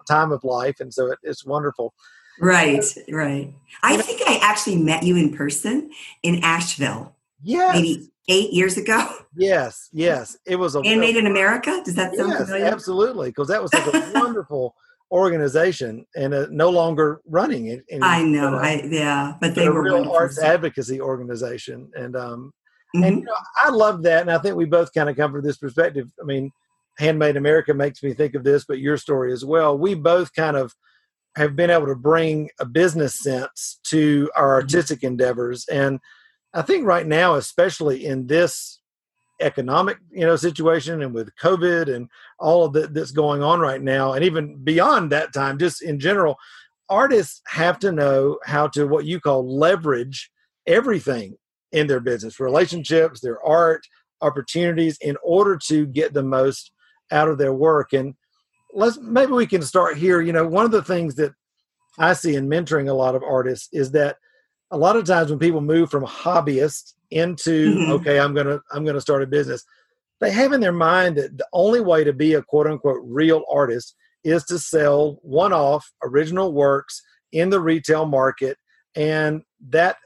time 0.06 0.30
of 0.30 0.44
life, 0.44 0.78
and 0.80 0.92
so 0.92 1.10
it, 1.10 1.18
it's 1.22 1.44
wonderful. 1.44 1.94
Right, 2.38 2.84
right. 3.10 3.54
I 3.82 3.96
think 3.96 4.20
I 4.26 4.38
actually 4.42 4.76
met 4.76 5.04
you 5.04 5.16
in 5.16 5.34
person 5.34 5.90
in 6.22 6.44
Asheville. 6.44 7.16
Yeah, 7.42 7.72
maybe 7.72 8.10
eight 8.28 8.52
years 8.52 8.76
ago. 8.76 9.08
Yes, 9.34 9.88
yes, 9.90 10.36
it 10.44 10.56
was 10.56 10.74
Handmade 10.74 11.16
in 11.16 11.26
America. 11.26 11.80
Does 11.82 11.94
that 11.94 12.14
sound 12.14 12.28
yes, 12.28 12.44
familiar? 12.44 12.66
Absolutely, 12.66 13.30
because 13.30 13.48
that 13.48 13.62
was 13.62 13.72
like 13.72 13.86
a 13.86 14.12
wonderful 14.14 14.74
organization 15.14 16.04
and 16.16 16.34
uh, 16.34 16.46
no 16.50 16.68
longer 16.68 17.20
running 17.24 17.68
it. 17.68 17.84
I 18.02 18.24
know, 18.24 18.50
but, 18.50 18.56
uh, 18.56 18.66
I 18.66 18.82
yeah, 18.90 19.34
but 19.40 19.54
they 19.54 19.68
were 19.68 19.80
a 19.80 19.82
real 19.84 20.12
arts 20.12 20.42
advocacy 20.42 21.00
organization, 21.00 21.88
and 21.94 22.16
um, 22.16 22.52
mm-hmm. 22.94 23.04
and 23.04 23.18
you 23.20 23.24
know, 23.24 23.36
I 23.56 23.70
love 23.70 24.02
that, 24.02 24.22
and 24.22 24.30
I 24.30 24.38
think 24.38 24.56
we 24.56 24.64
both 24.64 24.92
kind 24.92 25.08
of 25.08 25.16
come 25.16 25.30
from 25.30 25.42
this 25.42 25.56
perspective. 25.56 26.10
I 26.20 26.24
mean, 26.24 26.50
Handmade 26.98 27.36
America 27.36 27.72
makes 27.72 28.02
me 28.02 28.12
think 28.12 28.34
of 28.34 28.42
this, 28.42 28.64
but 28.64 28.80
your 28.80 28.96
story 28.96 29.32
as 29.32 29.44
well. 29.44 29.78
We 29.78 29.94
both 29.94 30.34
kind 30.34 30.56
of 30.56 30.74
have 31.36 31.54
been 31.54 31.70
able 31.70 31.86
to 31.86 31.96
bring 31.96 32.50
a 32.58 32.64
business 32.64 33.18
sense 33.18 33.78
to 33.84 34.30
our 34.34 34.48
mm-hmm. 34.48 34.62
artistic 34.62 34.98
mm-hmm. 34.98 35.06
endeavors, 35.06 35.64
and 35.68 36.00
I 36.52 36.62
think 36.62 36.86
right 36.86 37.06
now, 37.06 37.36
especially 37.36 38.04
in 38.04 38.26
this 38.26 38.80
economic 39.40 39.98
you 40.12 40.24
know 40.24 40.36
situation 40.36 41.02
and 41.02 41.12
with 41.12 41.34
covid 41.36 41.92
and 41.92 42.08
all 42.38 42.64
of 42.64 42.72
that 42.72 42.94
that's 42.94 43.10
going 43.10 43.42
on 43.42 43.58
right 43.58 43.82
now 43.82 44.12
and 44.12 44.24
even 44.24 44.56
beyond 44.62 45.10
that 45.10 45.32
time 45.32 45.58
just 45.58 45.82
in 45.82 45.98
general 45.98 46.36
artists 46.88 47.42
have 47.46 47.78
to 47.78 47.90
know 47.90 48.38
how 48.44 48.68
to 48.68 48.86
what 48.86 49.04
you 49.04 49.18
call 49.18 49.58
leverage 49.58 50.30
everything 50.66 51.36
in 51.72 51.88
their 51.88 51.98
business 52.00 52.38
relationships 52.38 53.20
their 53.20 53.44
art 53.44 53.82
opportunities 54.20 54.96
in 55.00 55.16
order 55.24 55.56
to 55.56 55.84
get 55.86 56.14
the 56.14 56.22
most 56.22 56.70
out 57.10 57.28
of 57.28 57.36
their 57.36 57.52
work 57.52 57.92
and 57.92 58.14
let's 58.74 58.98
maybe 58.98 59.32
we 59.32 59.46
can 59.46 59.62
start 59.62 59.96
here. 59.96 60.20
You 60.20 60.32
know, 60.32 60.46
one 60.46 60.64
of 60.64 60.70
the 60.70 60.82
things 60.82 61.14
that 61.14 61.32
I 61.98 62.12
see 62.12 62.34
in 62.34 62.48
mentoring 62.48 62.88
a 62.88 62.94
lot 62.94 63.14
of 63.14 63.22
artists 63.22 63.68
is 63.72 63.92
that 63.92 64.16
a 64.70 64.76
lot 64.76 64.96
of 64.96 65.04
times 65.04 65.30
when 65.30 65.38
people 65.38 65.60
move 65.60 65.90
from 65.90 66.04
hobbyist 66.04 66.94
into 67.14 67.74
mm-hmm. 67.74 67.92
okay, 67.92 68.18
I'm 68.18 68.34
gonna 68.34 68.60
I'm 68.72 68.84
gonna 68.84 69.00
start 69.00 69.22
a 69.22 69.26
business, 69.26 69.64
they 70.20 70.30
have 70.32 70.52
in 70.52 70.60
their 70.60 70.72
mind 70.72 71.16
that 71.16 71.38
the 71.38 71.46
only 71.52 71.80
way 71.80 72.04
to 72.04 72.12
be 72.12 72.34
a 72.34 72.42
quote 72.42 72.66
unquote 72.66 73.00
real 73.04 73.44
artist 73.50 73.94
is 74.24 74.44
to 74.44 74.58
sell 74.58 75.18
one-off 75.22 75.90
original 76.02 76.52
works 76.52 77.02
in 77.32 77.50
the 77.50 77.60
retail 77.60 78.04
market, 78.06 78.58
and 78.96 79.42
that 79.68 79.96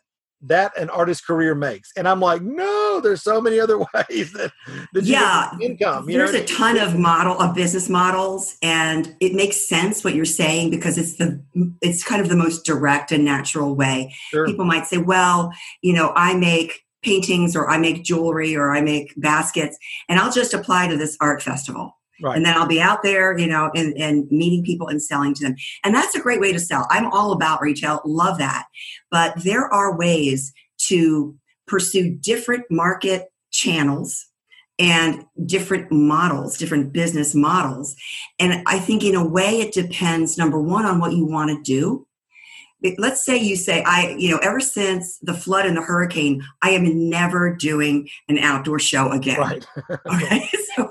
that 0.40 0.76
an 0.78 0.88
artist's 0.90 1.24
career 1.24 1.54
makes. 1.54 1.90
And 1.96 2.06
I'm 2.06 2.20
like, 2.20 2.42
no, 2.42 3.00
there's 3.02 3.22
so 3.22 3.40
many 3.40 3.58
other 3.58 3.78
ways 3.94 4.32
that, 4.34 4.52
that 4.92 5.04
yeah, 5.04 5.50
income. 5.60 6.06
there's 6.06 6.32
know? 6.32 6.40
a 6.40 6.44
ton 6.44 6.78
of 6.78 6.96
model 6.96 7.40
of 7.40 7.54
business 7.54 7.88
models, 7.88 8.56
and 8.62 9.16
it 9.20 9.34
makes 9.34 9.68
sense 9.68 10.04
what 10.04 10.14
you're 10.14 10.24
saying 10.24 10.70
because 10.70 10.98
it's 10.98 11.16
the 11.16 11.42
it's 11.80 12.04
kind 12.04 12.20
of 12.20 12.28
the 12.28 12.36
most 12.36 12.64
direct 12.64 13.12
and 13.12 13.24
natural 13.24 13.74
way. 13.74 14.14
Sure. 14.30 14.46
People 14.46 14.64
might 14.64 14.86
say, 14.86 14.98
well, 14.98 15.52
you 15.82 15.92
know, 15.92 16.12
I 16.14 16.34
make 16.34 16.82
paintings 17.02 17.54
or 17.54 17.70
I 17.70 17.78
make 17.78 18.04
jewelry 18.04 18.56
or 18.56 18.72
I 18.72 18.80
make 18.80 19.12
baskets, 19.16 19.78
and 20.08 20.18
I'll 20.18 20.32
just 20.32 20.54
apply 20.54 20.88
to 20.88 20.96
this 20.96 21.16
art 21.20 21.42
festival. 21.42 21.94
Right. 22.20 22.36
And 22.36 22.44
then 22.44 22.56
I'll 22.56 22.66
be 22.66 22.80
out 22.80 23.04
there, 23.04 23.38
you 23.38 23.46
know, 23.46 23.70
and, 23.76 23.96
and 23.96 24.28
meeting 24.32 24.64
people 24.64 24.88
and 24.88 25.00
selling 25.00 25.34
to 25.34 25.44
them. 25.44 25.54
And 25.84 25.94
that's 25.94 26.16
a 26.16 26.20
great 26.20 26.40
way 26.40 26.52
to 26.52 26.58
sell. 26.58 26.84
I'm 26.90 27.06
all 27.12 27.30
about 27.30 27.60
retail, 27.60 28.00
love 28.04 28.38
that. 28.38 28.66
But 29.10 29.44
there 29.44 29.72
are 29.72 29.96
ways 29.96 30.52
to 30.88 31.36
pursue 31.68 32.10
different 32.10 32.64
market 32.70 33.26
channels 33.52 34.26
and 34.80 35.24
different 35.46 35.92
models, 35.92 36.56
different 36.56 36.92
business 36.92 37.36
models. 37.36 37.94
And 38.40 38.64
I 38.66 38.80
think 38.80 39.04
in 39.04 39.14
a 39.14 39.26
way 39.26 39.60
it 39.60 39.72
depends, 39.72 40.36
number 40.36 40.60
one, 40.60 40.86
on 40.86 40.98
what 40.98 41.12
you 41.12 41.24
want 41.24 41.50
to 41.50 41.62
do. 41.62 42.06
Let's 42.96 43.24
say 43.24 43.36
you 43.36 43.56
say, 43.56 43.82
I, 43.82 44.14
you 44.18 44.30
know, 44.30 44.38
ever 44.38 44.60
since 44.60 45.18
the 45.18 45.34
flood 45.34 45.66
and 45.66 45.76
the 45.76 45.82
hurricane, 45.82 46.44
I 46.62 46.70
am 46.70 47.08
never 47.08 47.54
doing 47.54 48.08
an 48.28 48.38
outdoor 48.38 48.78
show 48.78 49.10
again. 49.10 49.38
Right. 49.38 49.66
okay. 50.06 50.48
So 50.76 50.90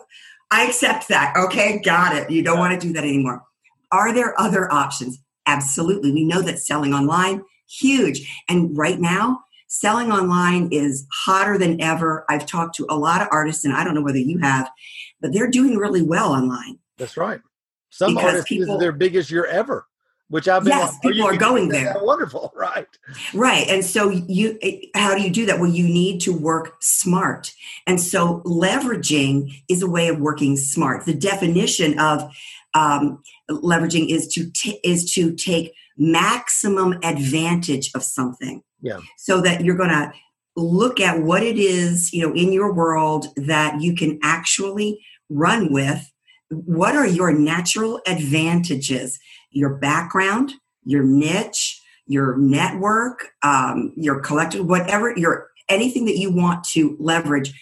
I 0.51 0.65
accept 0.65 1.07
that. 1.09 1.33
Okay, 1.37 1.79
got 1.83 2.15
it. 2.15 2.29
You 2.29 2.43
don't 2.43 2.55
yeah. 2.55 2.59
want 2.59 2.81
to 2.81 2.87
do 2.87 2.93
that 2.93 3.03
anymore. 3.03 3.43
Are 3.91 4.13
there 4.13 4.39
other 4.39 4.71
options? 4.71 5.19
Absolutely. 5.45 6.11
We 6.11 6.25
know 6.25 6.41
that 6.41 6.59
selling 6.59 6.93
online, 6.93 7.43
huge. 7.69 8.29
And 8.49 8.77
right 8.77 8.99
now, 8.99 9.39
selling 9.67 10.11
online 10.11 10.69
is 10.71 11.07
hotter 11.13 11.57
than 11.57 11.79
ever. 11.81 12.25
I've 12.29 12.45
talked 12.45 12.75
to 12.75 12.85
a 12.89 12.97
lot 12.97 13.21
of 13.21 13.29
artists, 13.31 13.63
and 13.63 13.73
I 13.73 13.85
don't 13.85 13.95
know 13.95 14.01
whether 14.01 14.17
you 14.17 14.39
have, 14.39 14.69
but 15.21 15.31
they're 15.31 15.49
doing 15.49 15.77
really 15.77 16.01
well 16.01 16.33
online. 16.33 16.79
That's 16.97 17.15
right. 17.15 17.39
Some 17.89 18.15
because 18.15 18.25
artists, 18.25 18.49
people, 18.49 18.65
this 18.67 18.73
is 18.75 18.79
their 18.81 18.91
biggest 18.91 19.31
year 19.31 19.45
ever 19.45 19.85
which 20.29 20.47
I've 20.47 20.63
been. 20.63 20.71
Yes, 20.71 20.93
like, 20.93 21.13
people 21.13 21.27
are 21.27 21.37
going 21.37 21.69
there. 21.69 21.95
Wonderful, 22.01 22.51
right? 22.55 22.87
Right, 23.33 23.67
and 23.67 23.83
so 23.83 24.09
you, 24.09 24.57
how 24.95 25.15
do 25.15 25.21
you 25.21 25.29
do 25.29 25.45
that? 25.45 25.59
Well, 25.59 25.69
you 25.69 25.83
need 25.83 26.21
to 26.21 26.33
work 26.33 26.75
smart, 26.81 27.53
and 27.85 27.99
so 27.99 28.41
leveraging 28.45 29.63
is 29.69 29.81
a 29.81 29.89
way 29.89 30.07
of 30.07 30.19
working 30.19 30.57
smart. 30.57 31.05
The 31.05 31.13
definition 31.13 31.99
of 31.99 32.31
um, 32.73 33.21
leveraging 33.49 34.09
is 34.09 34.27
to 34.29 34.49
t- 34.51 34.79
is 34.83 35.11
to 35.13 35.33
take 35.33 35.73
maximum 35.97 36.99
advantage 37.03 37.91
of 37.95 38.03
something. 38.03 38.61
Yeah. 38.81 38.99
So 39.17 39.41
that 39.41 39.63
you're 39.63 39.77
going 39.77 39.89
to 39.89 40.13
look 40.55 40.99
at 40.99 41.21
what 41.21 41.43
it 41.43 41.57
is 41.59 42.11
you 42.13 42.27
know 42.27 42.33
in 42.33 42.51
your 42.51 42.73
world 42.73 43.27
that 43.35 43.81
you 43.81 43.95
can 43.95 44.19
actually 44.23 44.99
run 45.29 45.71
with. 45.71 46.11
What 46.49 46.95
are 46.95 47.07
your 47.07 47.31
natural 47.33 47.99
advantages? 48.07 49.19
your 49.57 49.75
background, 49.75 50.53
your 50.83 51.03
niche, 51.03 51.81
your 52.05 52.37
network, 52.37 53.29
um, 53.43 53.91
your 53.95 54.19
collective, 54.19 54.65
whatever 54.65 55.13
your 55.17 55.49
anything 55.67 56.05
that 56.05 56.17
you 56.17 56.31
want 56.31 56.63
to 56.63 56.95
leverage. 56.99 57.53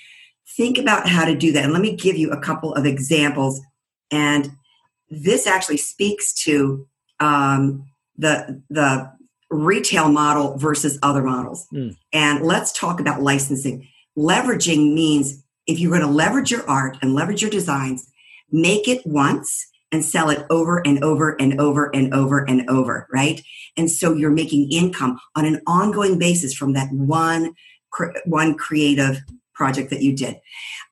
Think 0.57 0.77
about 0.77 1.07
how 1.07 1.25
to 1.25 1.35
do 1.35 1.51
that. 1.53 1.63
And 1.63 1.73
let 1.73 1.81
me 1.81 1.95
give 1.95 2.15
you 2.15 2.31
a 2.31 2.39
couple 2.39 2.73
of 2.73 2.85
examples. 2.85 3.59
And 4.11 4.51
this 5.09 5.47
actually 5.47 5.77
speaks 5.77 6.33
to 6.43 6.87
um, 7.19 7.85
the 8.17 8.61
the 8.69 9.11
retail 9.49 10.11
model 10.11 10.57
versus 10.57 10.99
other 11.01 11.23
models. 11.23 11.65
Mm. 11.73 11.95
And 12.11 12.41
let's 12.41 12.71
talk 12.73 12.99
about 12.99 13.21
licensing. 13.21 13.87
Leveraging 14.17 14.93
means 14.93 15.43
if 15.65 15.79
you're 15.79 15.91
going 15.91 16.01
to 16.01 16.07
leverage 16.07 16.51
your 16.51 16.69
art 16.69 16.97
and 17.01 17.15
leverage 17.15 17.41
your 17.41 17.51
designs, 17.51 18.11
make 18.51 18.87
it 18.87 19.05
once 19.05 19.67
and 19.91 20.03
sell 20.03 20.29
it 20.29 20.45
over 20.49 20.85
and 20.85 21.03
over 21.03 21.39
and 21.39 21.59
over 21.59 21.93
and 21.95 22.13
over 22.13 22.39
and 22.43 22.69
over, 22.69 23.07
right? 23.13 23.41
And 23.77 23.89
so 23.89 24.13
you're 24.13 24.31
making 24.31 24.71
income 24.71 25.19
on 25.35 25.45
an 25.45 25.61
ongoing 25.67 26.19
basis 26.19 26.53
from 26.53 26.73
that 26.73 26.91
one 26.91 27.53
one 28.25 28.55
creative 28.55 29.21
project 29.53 29.89
that 29.89 30.01
you 30.01 30.13
did. 30.13 30.39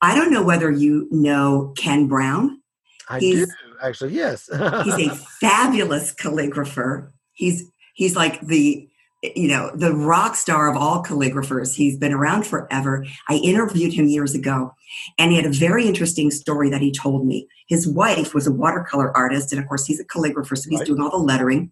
I 0.02 0.16
don't 0.16 0.32
know 0.32 0.44
whether 0.44 0.72
you 0.72 1.08
know 1.12 1.74
Ken 1.78 2.08
Brown. 2.08 2.62
I 3.10 3.20
he's, 3.20 3.46
do 3.46 3.52
actually, 3.82 4.14
yes. 4.14 4.48
he's 4.48 5.08
a 5.08 5.16
fabulous 5.42 6.14
calligrapher. 6.16 7.12
He's 7.34 7.70
he's 7.94 8.16
like 8.16 8.40
the 8.42 8.88
you 9.24 9.48
know 9.48 9.72
the 9.74 9.94
rock 9.94 10.36
star 10.36 10.70
of 10.70 10.76
all 10.76 11.04
calligraphers. 11.04 11.76
He's 11.76 11.98
been 11.98 12.14
around 12.14 12.46
forever. 12.46 13.06
I 13.30 13.36
interviewed 13.36 13.94
him 13.94 14.08
years 14.08 14.36
ago 14.36 14.74
and 15.18 15.32
he 15.32 15.38
had 15.38 15.46
a 15.46 15.52
very 15.52 15.88
interesting 15.88 16.30
story 16.30 16.70
that 16.70 16.82
he 16.82 16.92
told 16.92 17.26
me. 17.26 17.48
His 17.68 17.88
wife 17.88 18.34
was 18.34 18.48
a 18.48 18.52
watercolor 18.52 19.16
artist 19.16 19.52
and 19.52 19.62
of 19.62 19.68
course 19.68 19.86
he's 19.86 20.00
a 20.00 20.06
calligrapher 20.06 20.58
so 20.58 20.70
he's 20.70 20.80
right. 20.80 20.88
doing 20.88 21.02
all 21.02 21.12
the 21.12 21.18
lettering. 21.18 21.72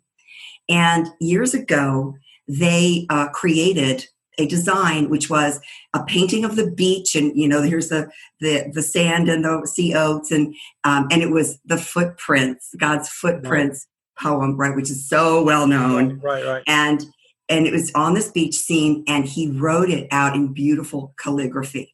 And 0.70 1.08
years 1.20 1.54
ago 1.54 2.16
they 2.48 3.06
uh, 3.10 3.30
created 3.30 4.06
a 4.38 4.48
design 4.48 5.10
which 5.10 5.30
was 5.30 5.60
a 5.94 6.04
painting 6.06 6.46
of 6.46 6.56
the 6.56 6.72
beach 6.72 7.16
and 7.16 7.36
you 7.36 7.50
know 7.50 7.62
here's 7.62 7.90
the 7.90 8.10
the, 8.40 8.72
the 8.74 8.82
sand 8.82 9.28
and 9.28 9.44
the 9.44 9.68
sea 9.68 9.94
oats 9.94 10.32
and 10.32 10.56
um, 10.86 11.08
and 11.12 11.22
it 11.22 11.30
was 11.30 11.60
the 11.66 11.78
footprints 11.78 12.74
god's 12.80 13.10
footprints 13.10 13.88
right. 14.24 14.30
poem 14.30 14.56
right 14.56 14.76
which 14.76 14.90
is 14.90 15.08
so 15.08 15.44
well 15.44 15.68
known. 15.68 16.18
Right 16.20 16.46
right. 16.46 16.64
And 16.66 17.06
and 17.52 17.68
it 17.68 17.74
was 17.74 17.92
on 17.94 18.14
this 18.14 18.32
beach 18.32 18.56
scene 18.56 19.04
and 19.08 19.26
he 19.26 19.52
wrote 19.52 19.90
it 19.90 20.08
out 20.12 20.36
in 20.36 20.54
beautiful 20.54 21.14
calligraphy 21.18 21.94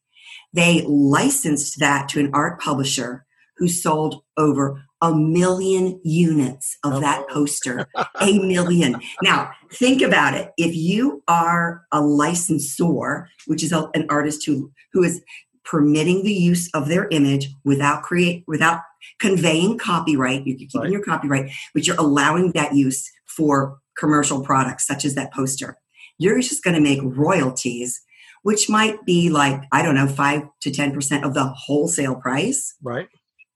they 0.54 0.84
licensed 0.88 1.80
that 1.80 2.08
to 2.10 2.20
an 2.20 2.32
art 2.34 2.62
publisher 2.62 3.26
who 3.58 3.68
sold 3.68 4.24
over 4.38 4.84
a 5.02 5.14
million 5.14 6.00
units 6.04 6.78
of 6.84 6.94
oh. 6.94 7.00
that 7.00 7.28
poster 7.28 7.88
a 8.22 8.40
million 8.40 9.00
now 9.22 9.52
think 9.74 10.02
about 10.02 10.34
it 10.34 10.52
if 10.58 10.76
you 10.76 11.24
are 11.28 11.86
a 11.92 12.02
licensor 12.02 13.30
which 13.46 13.64
is 13.64 13.72
a, 13.72 13.90
an 13.94 14.06
artist 14.10 14.46
who 14.46 14.72
who 14.94 15.04
is 15.04 15.22
permitting 15.64 16.24
the 16.24 16.34
use 16.34 16.70
of 16.74 16.88
their 16.88 17.08
image 17.10 17.50
without 17.66 18.02
create 18.02 18.44
without 18.48 18.80
conveying 19.20 19.78
copyright 19.78 20.46
you're 20.48 20.58
keeping 20.58 20.82
right. 20.82 20.92
your 20.92 21.04
copyright 21.04 21.52
but 21.74 21.86
you're 21.86 22.00
allowing 22.00 22.52
that 22.54 22.74
use 22.74 23.12
for 23.26 23.78
commercial 23.98 24.44
products 24.44 24.86
such 24.86 25.06
as 25.06 25.16
that 25.16 25.34
poster. 25.34 25.77
You're 26.18 26.39
just 26.39 26.63
going 26.63 26.75
to 26.75 26.82
make 26.82 27.00
royalties 27.04 28.01
which 28.44 28.70
might 28.70 29.04
be 29.06 29.30
like 29.30 29.62
i 29.72 29.82
don't 29.82 29.96
know 29.96 30.08
5 30.08 30.44
to 30.62 30.72
10% 30.72 31.24
of 31.24 31.34
the 31.34 31.46
wholesale 31.46 32.16
price. 32.16 32.75
Right. 32.82 33.10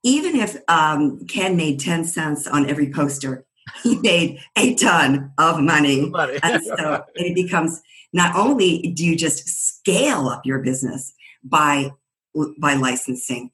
Even 0.03 0.36
if 0.36 0.57
um, 0.67 1.25
ken 1.27 1.55
made 1.55 1.79
10 1.79 2.05
cents 2.05 2.48
on 2.48 2.69
every 2.69 2.91
poster 2.91 3.45
he 3.83 3.95
made 4.01 4.39
a 4.57 4.75
ton 4.75 5.31
of 5.38 5.60
money, 5.62 6.10
money. 6.10 6.39
and 6.43 6.63
so 6.63 7.03
it 7.15 7.36
becomes 7.36 7.81
not 8.12 8.36
only 8.36 8.91
do 8.93 9.05
you 9.05 9.15
just 9.15 9.48
scale 9.48 10.27
up 10.27 10.45
your 10.45 10.60
business 10.60 11.13
by 11.43 11.91
by 12.60 12.74
licensing 12.74 13.51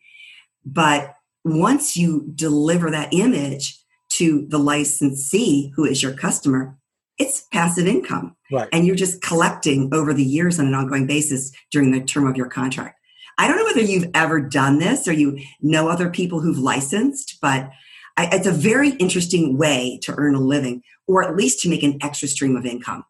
but 0.66 1.14
once 1.44 1.96
you 1.96 2.32
deliver 2.36 2.90
that 2.90 3.14
image 3.14 3.80
to 4.10 4.46
the 4.50 4.58
licensee 4.58 5.72
who 5.76 5.86
is 5.86 6.02
your 6.02 6.14
customer 6.14 6.77
it's 7.18 7.48
passive 7.52 7.88
income. 7.88 8.36
Right. 8.52 8.70
And 8.72 8.86
you're 8.86 8.96
just 8.96 9.22
collecting 9.22 9.90
over 9.94 10.14
the 10.14 10.24
years 10.24 10.60
on 10.60 10.68
an 10.68 10.76
ongoing 10.76 11.08
basis 11.08 11.52
during 11.72 11.92
the 11.92 12.02
term 12.02 12.28
of 12.28 12.38
your 12.38 12.48
contract. 12.48 13.00
I 13.38 13.48
don't 13.48 13.58
know 13.58 13.66
whether 13.66 13.82
you've 13.82 14.10
ever 14.14 14.40
done 14.40 14.80
this 14.80 15.08
or 15.08 15.14
you 15.14 15.40
know 15.62 15.90
other 15.90 16.10
people 16.10 16.40
who've 16.40 16.58
licensed, 16.58 17.38
but 17.42 17.70
I, 18.18 18.30
it's 18.32 18.48
a 18.48 18.52
very 18.52 18.92
interesting 18.92 19.58
way 19.58 20.00
to 20.04 20.16
earn 20.18 20.34
a 20.34 20.40
living 20.40 20.82
or 21.08 21.24
at 21.24 21.36
least 21.36 21.62
to 21.62 21.70
make 21.70 21.84
an 21.84 22.00
extra 22.02 22.28
stream 22.28 22.56
of 22.56 22.66
income. 22.66 23.04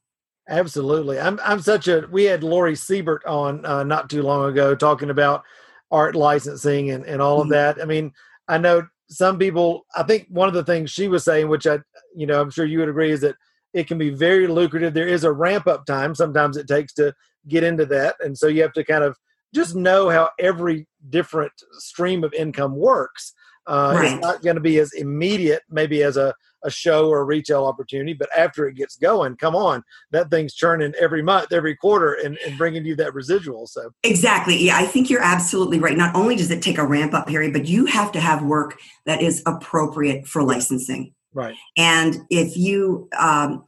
Absolutely. 0.49 1.19
I'm, 1.19 1.39
I'm 1.43 1.59
such 1.61 1.87
a, 1.87 2.07
we 2.11 2.23
had 2.25 2.43
Lori 2.43 2.75
Siebert 2.75 3.25
on 3.25 3.65
uh, 3.65 3.83
not 3.83 4.09
too 4.09 4.21
long 4.21 4.49
ago 4.49 4.75
talking 4.75 5.09
about 5.09 5.43
art 5.91 6.15
licensing 6.15 6.91
and, 6.91 7.05
and 7.05 7.21
all 7.21 7.39
of 7.39 7.45
mm-hmm. 7.45 7.53
that. 7.53 7.81
I 7.81 7.85
mean, 7.85 8.11
I 8.47 8.57
know 8.57 8.87
some 9.09 9.39
people, 9.39 9.85
I 9.95 10.03
think 10.03 10.27
one 10.29 10.47
of 10.47 10.53
the 10.53 10.63
things 10.63 10.91
she 10.91 11.07
was 11.07 11.23
saying, 11.23 11.49
which 11.49 11.67
I, 11.67 11.79
you 12.15 12.27
know, 12.27 12.41
I'm 12.41 12.49
sure 12.49 12.65
you 12.65 12.79
would 12.79 12.89
agree 12.89 13.11
is 13.11 13.21
that 13.21 13.35
it 13.77 13.87
can 13.87 13.97
be 13.97 14.09
very 14.09 14.47
lucrative. 14.47 14.93
There 14.93 15.07
is 15.07 15.23
a 15.23 15.31
ramp 15.31 15.67
up 15.67 15.85
time. 15.85 16.15
Sometimes 16.15 16.57
it 16.57 16.67
takes 16.67 16.93
to 16.93 17.13
get 17.47 17.63
into 17.63 17.85
that. 17.87 18.15
And 18.19 18.37
so 18.37 18.47
you 18.47 18.61
have 18.61 18.73
to 18.73 18.83
kind 18.83 19.03
of 19.03 19.15
just 19.53 19.75
know 19.75 20.09
how 20.09 20.29
every 20.39 20.87
different 21.09 21.53
stream 21.73 22.23
of 22.23 22.33
income 22.33 22.75
works. 22.75 23.33
Uh, 23.67 23.93
right. 23.95 24.13
It's 24.13 24.21
not 24.21 24.41
going 24.41 24.55
to 24.55 24.61
be 24.61 24.79
as 24.79 24.93
immediate, 24.93 25.61
maybe 25.69 26.01
as 26.01 26.15
a, 26.15 26.33
a 26.63 26.71
show 26.71 27.09
or 27.09 27.19
a 27.19 27.23
retail 27.23 27.65
opportunity, 27.65 28.13
but 28.13 28.29
after 28.35 28.67
it 28.67 28.75
gets 28.75 28.95
going, 28.95 29.35
come 29.35 29.55
on, 29.55 29.83
that 30.11 30.31
thing's 30.31 30.55
churning 30.55 30.93
every 30.99 31.21
month, 31.21 31.51
every 31.51 31.75
quarter, 31.75 32.13
and, 32.13 32.37
and 32.45 32.57
bringing 32.57 32.85
you 32.85 32.95
that 32.95 33.13
residual. 33.13 33.67
So 33.67 33.91
exactly, 34.03 34.57
yeah, 34.57 34.77
I 34.77 34.85
think 34.85 35.09
you're 35.09 35.21
absolutely 35.21 35.79
right. 35.79 35.97
Not 35.97 36.15
only 36.15 36.35
does 36.35 36.49
it 36.49 36.61
take 36.61 36.77
a 36.77 36.87
ramp 36.87 37.13
up 37.13 37.27
period, 37.27 37.53
but 37.53 37.67
you 37.67 37.85
have 37.85 38.11
to 38.13 38.19
have 38.19 38.41
work 38.41 38.79
that 39.05 39.21
is 39.21 39.43
appropriate 39.45 40.27
for 40.27 40.43
licensing. 40.43 41.13
Right. 41.33 41.55
And 41.77 42.17
if 42.29 42.57
you 42.57 43.09
um, 43.17 43.63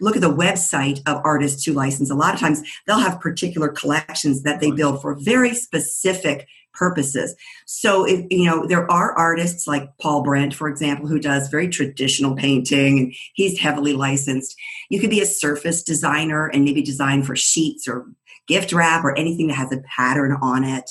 look 0.00 0.16
at 0.16 0.22
the 0.22 0.32
website 0.32 1.00
of 1.06 1.20
artists 1.24 1.64
who 1.64 1.72
license, 1.72 2.10
a 2.10 2.14
lot 2.14 2.34
of 2.34 2.40
times 2.40 2.62
they'll 2.86 2.98
have 2.98 3.20
particular 3.20 3.68
collections 3.68 4.42
that 4.42 4.60
they 4.60 4.70
build 4.70 5.02
for 5.02 5.14
very 5.14 5.54
specific 5.54 6.46
purposes. 6.74 7.34
So 7.66 8.04
if 8.04 8.24
you 8.30 8.46
know 8.46 8.66
there 8.66 8.90
are 8.90 9.12
artists 9.12 9.66
like 9.66 9.90
Paul 10.00 10.22
Brent, 10.22 10.54
for 10.54 10.68
example, 10.68 11.06
who 11.06 11.18
does 11.18 11.48
very 11.48 11.68
traditional 11.68 12.34
painting 12.34 12.98
and 12.98 13.14
he's 13.34 13.58
heavily 13.58 13.92
licensed. 13.92 14.56
You 14.88 14.98
could 14.98 15.10
be 15.10 15.20
a 15.20 15.26
surface 15.26 15.82
designer 15.82 16.46
and 16.46 16.64
maybe 16.64 16.82
design 16.82 17.22
for 17.22 17.36
sheets 17.36 17.86
or 17.86 18.06
gift 18.48 18.72
wrap 18.72 19.04
or 19.04 19.16
anything 19.18 19.48
that 19.48 19.54
has 19.54 19.72
a 19.72 19.82
pattern 19.96 20.36
on 20.42 20.64
it, 20.64 20.90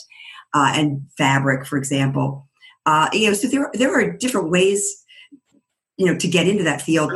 uh, 0.53 0.71
and 0.75 1.01
fabric, 1.17 1.65
for 1.65 1.77
example. 1.77 2.47
Uh, 2.85 3.09
you 3.13 3.27
know, 3.27 3.33
so 3.33 3.47
there 3.47 3.69
there 3.73 3.93
are 3.93 4.11
different 4.11 4.49
ways, 4.49 5.00
you 6.01 6.11
know, 6.11 6.17
to 6.17 6.27
get 6.27 6.47
into 6.47 6.63
that 6.63 6.81
field. 6.81 7.11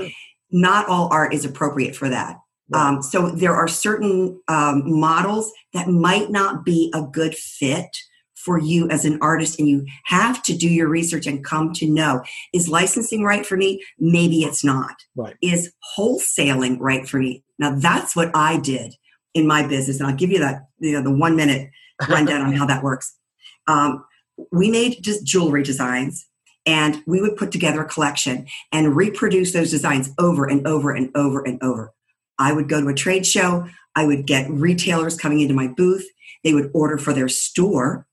Not 0.51 0.87
all 0.87 1.09
art 1.11 1.33
is 1.33 1.43
appropriate 1.43 1.95
for 1.95 2.07
that. 2.09 2.37
Um, 2.73 3.01
so 3.01 3.29
there 3.29 3.53
are 3.53 3.67
certain 3.67 4.41
um, 4.47 4.83
models 4.85 5.51
that 5.73 5.87
might 5.87 6.31
not 6.31 6.65
be 6.65 6.91
a 6.95 7.01
good 7.01 7.35
fit 7.35 7.89
for 8.33 8.59
you 8.59 8.87
as 8.89 9.05
an 9.05 9.17
artist 9.21 9.59
and 9.59 9.67
you 9.67 9.85
have 10.05 10.41
to 10.43 10.55
do 10.55 10.69
your 10.69 10.87
research 10.87 11.25
and 11.25 11.43
come 11.43 11.73
to 11.73 11.89
know 11.89 12.23
is 12.53 12.69
licensing 12.69 13.23
right 13.23 13.45
for 13.45 13.57
me? 13.57 13.83
Maybe 13.99 14.43
it's 14.43 14.63
not. 14.63 14.95
Right. 15.15 15.35
Is 15.41 15.73
wholesaling 15.97 16.77
right 16.79 17.07
for 17.07 17.17
me? 17.17 17.43
Now 17.57 17.75
that's 17.75 18.15
what 18.15 18.29
i 18.35 18.59
did 18.59 18.93
in 19.33 19.47
my 19.47 19.65
business 19.65 19.99
and 19.99 20.07
i'll 20.07 20.15
give 20.15 20.29
you 20.29 20.39
that 20.39 20.67
you 20.79 20.91
know 20.91 21.01
the 21.01 21.15
one 21.15 21.35
minute 21.35 21.69
rundown 22.07 22.41
on 22.41 22.53
how 22.53 22.65
that 22.67 22.83
works. 22.83 23.17
Um, 23.67 24.05
we 24.51 24.69
made 24.69 25.01
just 25.01 25.25
jewelry 25.25 25.63
designs 25.63 26.27
and 26.65 27.03
we 27.05 27.21
would 27.21 27.37
put 27.37 27.51
together 27.51 27.81
a 27.81 27.87
collection 27.87 28.47
and 28.71 28.95
reproduce 28.95 29.53
those 29.53 29.71
designs 29.71 30.11
over 30.19 30.45
and 30.45 30.65
over 30.67 30.91
and 30.91 31.09
over 31.15 31.41
and 31.41 31.61
over 31.61 31.93
i 32.39 32.51
would 32.51 32.69
go 32.69 32.81
to 32.81 32.87
a 32.87 32.93
trade 32.93 33.25
show 33.25 33.67
i 33.95 34.05
would 34.05 34.25
get 34.25 34.49
retailers 34.49 35.17
coming 35.17 35.39
into 35.39 35.53
my 35.53 35.67
booth 35.67 36.07
they 36.43 36.53
would 36.53 36.71
order 36.73 36.97
for 36.97 37.11
their 37.11 37.27
store 37.27 38.07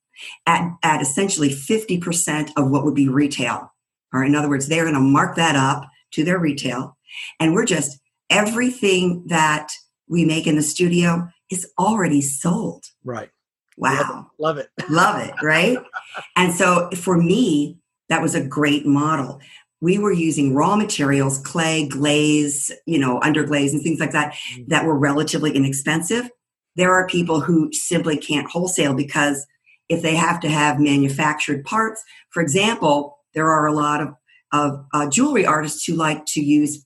at, 0.47 0.73
at 0.83 1.01
essentially 1.01 1.51
50% 1.51 2.51
of 2.57 2.71
what 2.71 2.85
would 2.85 2.95
be 2.95 3.09
retail. 3.09 3.73
Or 4.13 4.25
in 4.25 4.35
other 4.35 4.49
words, 4.49 4.69
they're 4.69 4.85
going 4.85 4.95
to 4.95 5.01
mark 5.01 5.37
that 5.37 5.57
up 5.57 5.89
to 6.13 6.25
their 6.25 6.39
retail. 6.39 6.97
And 7.41 7.55
we're 7.55 7.67
just, 7.67 7.99
everything 8.31 9.25
that 9.29 9.73
we 10.09 10.25
make 10.25 10.47
in 10.47 10.57
the 10.57 10.63
studio 10.63 11.29
is 11.51 11.71
already 11.79 12.21
sold. 12.21 12.85
Right. 13.05 13.31
Wow. 13.77 14.31
Love 14.39 14.59
it. 14.59 14.69
Love 14.89 15.19
it, 15.19 15.29
Love 15.29 15.29
it 15.29 15.35
right? 15.43 15.79
And 16.37 16.53
so 16.53 16.91
for 16.91 17.17
me, 17.17 17.79
that 18.09 18.23
was 18.23 18.35
a 18.35 18.45
great 18.45 18.87
model. 18.87 19.41
We 19.81 19.99
were 19.99 20.13
using 20.13 20.55
raw 20.55 20.77
materials, 20.77 21.39
clay, 21.39 21.89
glaze, 21.89 22.71
you 22.87 22.99
know, 22.99 23.19
underglaze 23.21 23.73
and 23.73 23.83
things 23.83 24.01
like 24.01 24.13
that, 24.13 24.33
mm-hmm. 24.33 24.65
that 24.69 24.85
were 24.85 24.97
relatively 24.97 25.55
inexpensive. 25.55 26.31
There 26.77 26.93
are 26.93 27.07
people 27.07 27.41
who 27.41 27.73
simply 27.73 28.17
can't 28.17 28.51
wholesale 28.51 28.95
because 28.95 29.47
if 29.89 30.01
they 30.03 30.15
have 30.15 30.41
to 30.41 30.49
have 30.49 30.81
manufactured 30.81 31.65
parts. 31.65 32.03
For 32.31 32.43
example, 32.43 33.19
there 33.35 33.51
are 33.51 33.67
a 33.67 33.75
lot 33.75 34.01
of, 34.01 34.15
of 34.53 34.87
uh, 34.95 35.09
jewelry 35.09 35.45
artists 35.45 35.85
who 35.85 35.95
like 35.95 36.25
to 36.29 36.41
use 36.41 36.85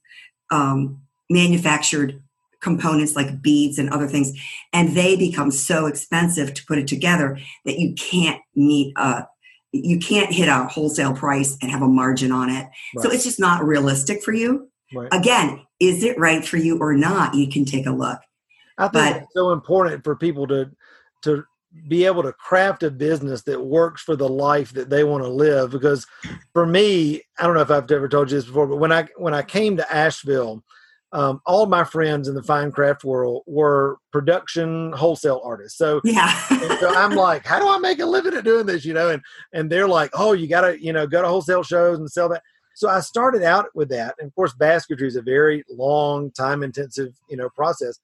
um, 0.50 1.00
manufactured 1.30 2.20
components 2.61 3.14
like 3.14 3.40
beads 3.40 3.78
and 3.78 3.90
other 3.90 4.08
things, 4.08 4.32
and 4.73 4.96
they 4.96 5.14
become 5.14 5.52
so 5.52 5.87
expensive 5.87 6.52
to 6.54 6.66
put 6.66 6.78
it 6.78 6.88
together 6.88 7.38
that 7.64 7.78
you 7.78 7.94
can't 7.94 8.40
meet 8.56 8.92
a 8.96 9.25
you 9.85 9.99
can't 9.99 10.33
hit 10.33 10.49
a 10.49 10.66
wholesale 10.66 11.14
price 11.14 11.56
and 11.62 11.71
have 11.71 11.83
a 11.83 11.88
margin 11.88 12.33
on 12.33 12.50
it. 12.50 12.66
Right. 12.95 13.02
So 13.02 13.11
it's 13.11 13.25
just 13.25 13.40
not 13.40 13.64
realistic 13.64 14.23
for 14.23 14.33
you. 14.33 14.71
Right. 14.95 15.08
Again, 15.12 15.67
is 15.80 16.04
it 16.04 16.19
right 16.19 16.45
for 16.45 16.56
you 16.56 16.78
or 16.78 16.95
not? 16.95 17.34
You 17.34 17.49
can 17.49 17.65
take 17.65 17.86
a 17.86 17.91
look. 17.91 18.21
I 18.78 18.89
think 18.89 18.93
but, 18.93 19.17
it's 19.23 19.34
so 19.34 19.52
important 19.52 20.04
for 20.04 20.17
people 20.17 20.47
to 20.49 20.71
to 21.23 21.45
be 21.89 22.04
able 22.04 22.23
to 22.23 22.32
craft 22.32 22.82
a 22.82 22.91
business 22.91 23.43
that 23.43 23.60
works 23.60 24.02
for 24.02 24.17
the 24.17 24.28
life 24.28 24.73
that 24.73 24.89
they 24.89 25.04
want 25.04 25.23
to 25.23 25.28
live 25.28 25.71
because 25.71 26.06
for 26.54 26.65
me 26.65 27.21
i 27.39 27.45
don't 27.45 27.54
know 27.54 27.60
if 27.60 27.71
i've 27.71 27.91
ever 27.91 28.08
told 28.08 28.30
you 28.30 28.36
this 28.36 28.47
before 28.47 28.67
but 28.67 28.78
when 28.78 28.93
i 28.93 29.06
when 29.17 29.34
i 29.34 29.43
came 29.43 29.76
to 29.76 29.95
asheville 29.95 30.65
um, 31.12 31.40
all 31.47 31.66
my 31.66 31.84
friends 31.84 32.28
in 32.28 32.34
the 32.34 32.42
fine 32.42 32.73
craft 32.73 33.04
world 33.04 33.42
were 33.47 33.99
production 34.12 34.92
wholesale 34.92 35.40
artists. 35.45 35.78
So 35.78 36.00
yeah. 36.04 36.36
so 36.78 36.95
i'm 36.95 37.10
like 37.14 37.47
how 37.47 37.58
do 37.58 37.69
i 37.69 37.78
make 37.78 38.00
a 38.00 38.06
living 38.06 38.34
at 38.34 38.45
doing 38.45 38.66
this? 38.66 38.84
You 38.84 38.95
know 38.95 39.10
and 39.10 39.23
and 39.52 39.71
they're 39.71 39.88
like 39.88 40.10
oh 40.14 40.32
you 40.32 40.49
gotta 40.49 40.82
you 40.82 40.92
know 40.92 41.06
go 41.06 41.23
to 41.23 41.28
wholesale 41.28 41.62
shows 41.62 41.99
and 41.99 42.10
sell 42.10 42.28
that. 42.30 42.42
So 42.75 42.88
i 42.88 43.00
started 43.00 43.42
out 43.42 43.66
with 43.75 43.88
that. 43.90 44.14
And 44.19 44.28
of 44.28 44.34
course 44.34 44.52
basketry 44.54 45.08
is 45.08 45.16
a 45.16 45.23
very 45.23 45.64
long 45.71 46.30
time 46.32 46.62
intensive 46.62 47.14
you 47.28 47.36
know 47.36 47.49
process. 47.50 47.99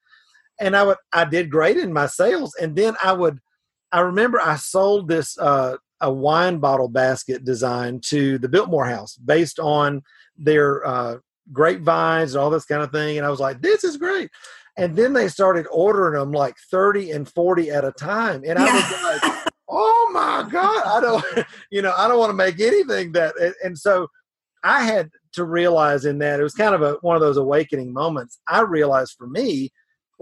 And 0.60 0.76
i 0.76 0.82
would 0.82 0.98
i 1.12 1.24
did 1.24 1.50
great 1.50 1.76
in 1.76 1.92
my 1.92 2.06
sales. 2.06 2.54
And 2.60 2.76
then 2.76 2.94
i 3.02 3.12
would 3.12 3.40
I 3.92 4.00
remember 4.00 4.40
I 4.40 4.56
sold 4.56 5.06
this 5.06 5.38
uh, 5.38 5.76
a 6.00 6.10
wine 6.10 6.58
bottle 6.58 6.88
basket 6.88 7.44
design 7.44 8.00
to 8.06 8.38
the 8.38 8.48
Biltmore 8.48 8.86
House 8.86 9.16
based 9.16 9.60
on 9.60 10.02
their 10.36 10.84
uh, 10.86 11.16
grapevines 11.52 12.34
and 12.34 12.42
all 12.42 12.50
this 12.50 12.64
kind 12.64 12.82
of 12.82 12.90
thing, 12.90 13.18
and 13.18 13.26
I 13.26 13.30
was 13.30 13.40
like, 13.40 13.60
"This 13.60 13.84
is 13.84 13.96
great." 13.96 14.30
And 14.76 14.96
then 14.96 15.12
they 15.12 15.28
started 15.28 15.66
ordering 15.70 16.18
them 16.18 16.32
like 16.32 16.56
thirty 16.70 17.10
and 17.10 17.28
forty 17.28 17.70
at 17.70 17.84
a 17.84 17.92
time, 17.92 18.42
and 18.46 18.58
I 18.58 18.66
yeah. 18.66 18.74
was 18.74 19.22
like, 19.22 19.46
"Oh 19.68 20.10
my 20.12 20.48
god!" 20.50 20.82
I 20.86 21.00
don't, 21.00 21.46
you 21.70 21.82
know, 21.82 21.92
I 21.96 22.08
don't 22.08 22.18
want 22.18 22.30
to 22.30 22.34
make 22.34 22.60
anything 22.60 23.12
that. 23.12 23.34
And 23.62 23.78
so 23.78 24.08
I 24.64 24.84
had 24.84 25.10
to 25.32 25.44
realize 25.44 26.04
in 26.04 26.18
that 26.18 26.40
it 26.40 26.42
was 26.42 26.54
kind 26.54 26.74
of 26.74 26.82
a 26.82 26.92
one 27.00 27.16
of 27.16 27.22
those 27.22 27.36
awakening 27.36 27.92
moments. 27.92 28.40
I 28.46 28.62
realized 28.62 29.14
for 29.18 29.26
me 29.26 29.72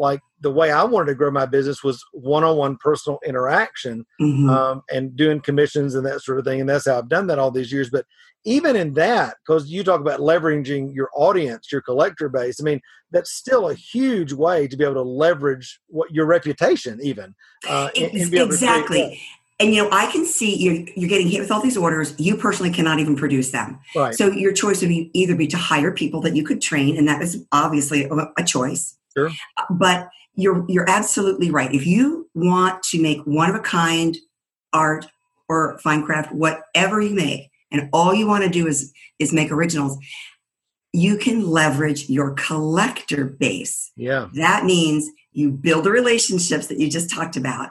like 0.01 0.21
the 0.41 0.51
way 0.51 0.73
I 0.73 0.83
wanted 0.83 1.07
to 1.07 1.15
grow 1.15 1.31
my 1.31 1.45
business 1.45 1.85
was 1.85 2.03
one-on-one 2.13 2.79
personal 2.79 3.21
interaction 3.25 4.07
mm-hmm. 4.21 4.49
um, 4.49 4.83
and 4.91 5.15
doing 5.15 5.41
commissions 5.41 5.95
and 5.95 6.07
that 6.07 6.23
sort 6.23 6.39
of 6.39 6.47
thing. 6.47 6.59
And 6.59 6.69
that's 6.69 6.87
how 6.87 6.99
I've 6.99 7.11
done 7.11 7.27
that 7.27 7.39
all 7.39 7.51
these 7.51 7.71
years. 7.71 7.91
But 7.91 8.07
even 8.47 8.77
in 8.77 8.95
that, 8.95 9.37
because 9.45 9.71
you 9.71 9.85
talk 9.85 10.01
about 10.01 10.21
leveraging 10.21 10.95
your 10.95 11.11
audience, 11.15 11.71
your 11.71 11.83
collector 11.83 12.31
base, 12.31 12.59
I 12.59 12.65
mean, 12.65 12.81
that's 13.11 13.31
still 13.31 13.69
a 13.69 13.75
huge 13.75 14.33
way 14.33 14.67
to 14.67 14.77
be 14.77 14.85
able 14.85 14.95
to 14.95 15.03
leverage 15.03 15.79
what 15.89 16.11
your 16.11 16.25
reputation, 16.25 16.99
even. 17.03 17.35
Uh, 17.69 17.91
exactly. 17.95 19.21
And 19.59 19.75
you 19.75 19.83
know, 19.83 19.91
I 19.93 20.11
can 20.11 20.25
see 20.25 20.57
you're, 20.57 20.89
you're 20.97 21.11
getting 21.11 21.29
hit 21.29 21.41
with 21.41 21.53
all 21.53 21.61
these 21.61 21.77
orders. 21.77 22.15
You 22.19 22.39
personally 22.39 22.73
cannot 22.73 23.01
even 23.01 23.15
produce 23.15 23.51
them. 23.51 23.79
Right. 23.95 24.15
So 24.15 24.29
your 24.29 24.55
choice 24.55 24.81
would 24.81 24.89
be 24.89 25.11
either 25.13 25.37
be 25.37 25.47
to 25.49 25.59
hire 25.59 25.93
people 25.93 26.23
that 26.23 26.35
you 26.35 26.43
could 26.43 26.63
train, 26.63 26.97
and 26.97 27.07
that 27.07 27.21
is 27.21 27.45
obviously 27.53 28.09
a 28.39 28.45
choice 28.45 28.97
Sure. 29.29 29.31
Uh, 29.57 29.65
but 29.71 30.09
you're 30.35 30.65
you're 30.69 30.89
absolutely 30.89 31.51
right. 31.51 31.75
If 31.75 31.87
you 31.87 32.29
want 32.35 32.83
to 32.85 33.03
make 33.03 33.21
one 33.25 33.51
of 33.51 33.57
a 33.57 33.61
kind 33.61 34.17
art 34.73 35.07
or 35.49 35.79
fine 35.79 36.05
craft, 36.05 36.33
whatever 36.33 37.01
you 37.01 37.15
make, 37.15 37.51
and 37.71 37.89
all 37.93 38.15
you 38.15 38.27
want 38.27 38.45
to 38.45 38.51
do 38.51 38.67
is 38.67 38.93
is 39.19 39.33
make 39.33 39.51
originals, 39.51 39.99
you 40.93 41.17
can 41.17 41.49
leverage 41.49 42.09
your 42.09 42.33
collector 42.35 43.25
base. 43.25 43.93
Yeah. 43.97 44.29
That 44.35 44.65
means 44.65 45.09
you 45.33 45.51
build 45.51 45.85
the 45.85 45.91
relationships 45.91 46.67
that 46.69 46.79
you 46.79 46.91
just 46.91 47.11
talked 47.11 47.37
about. 47.37 47.71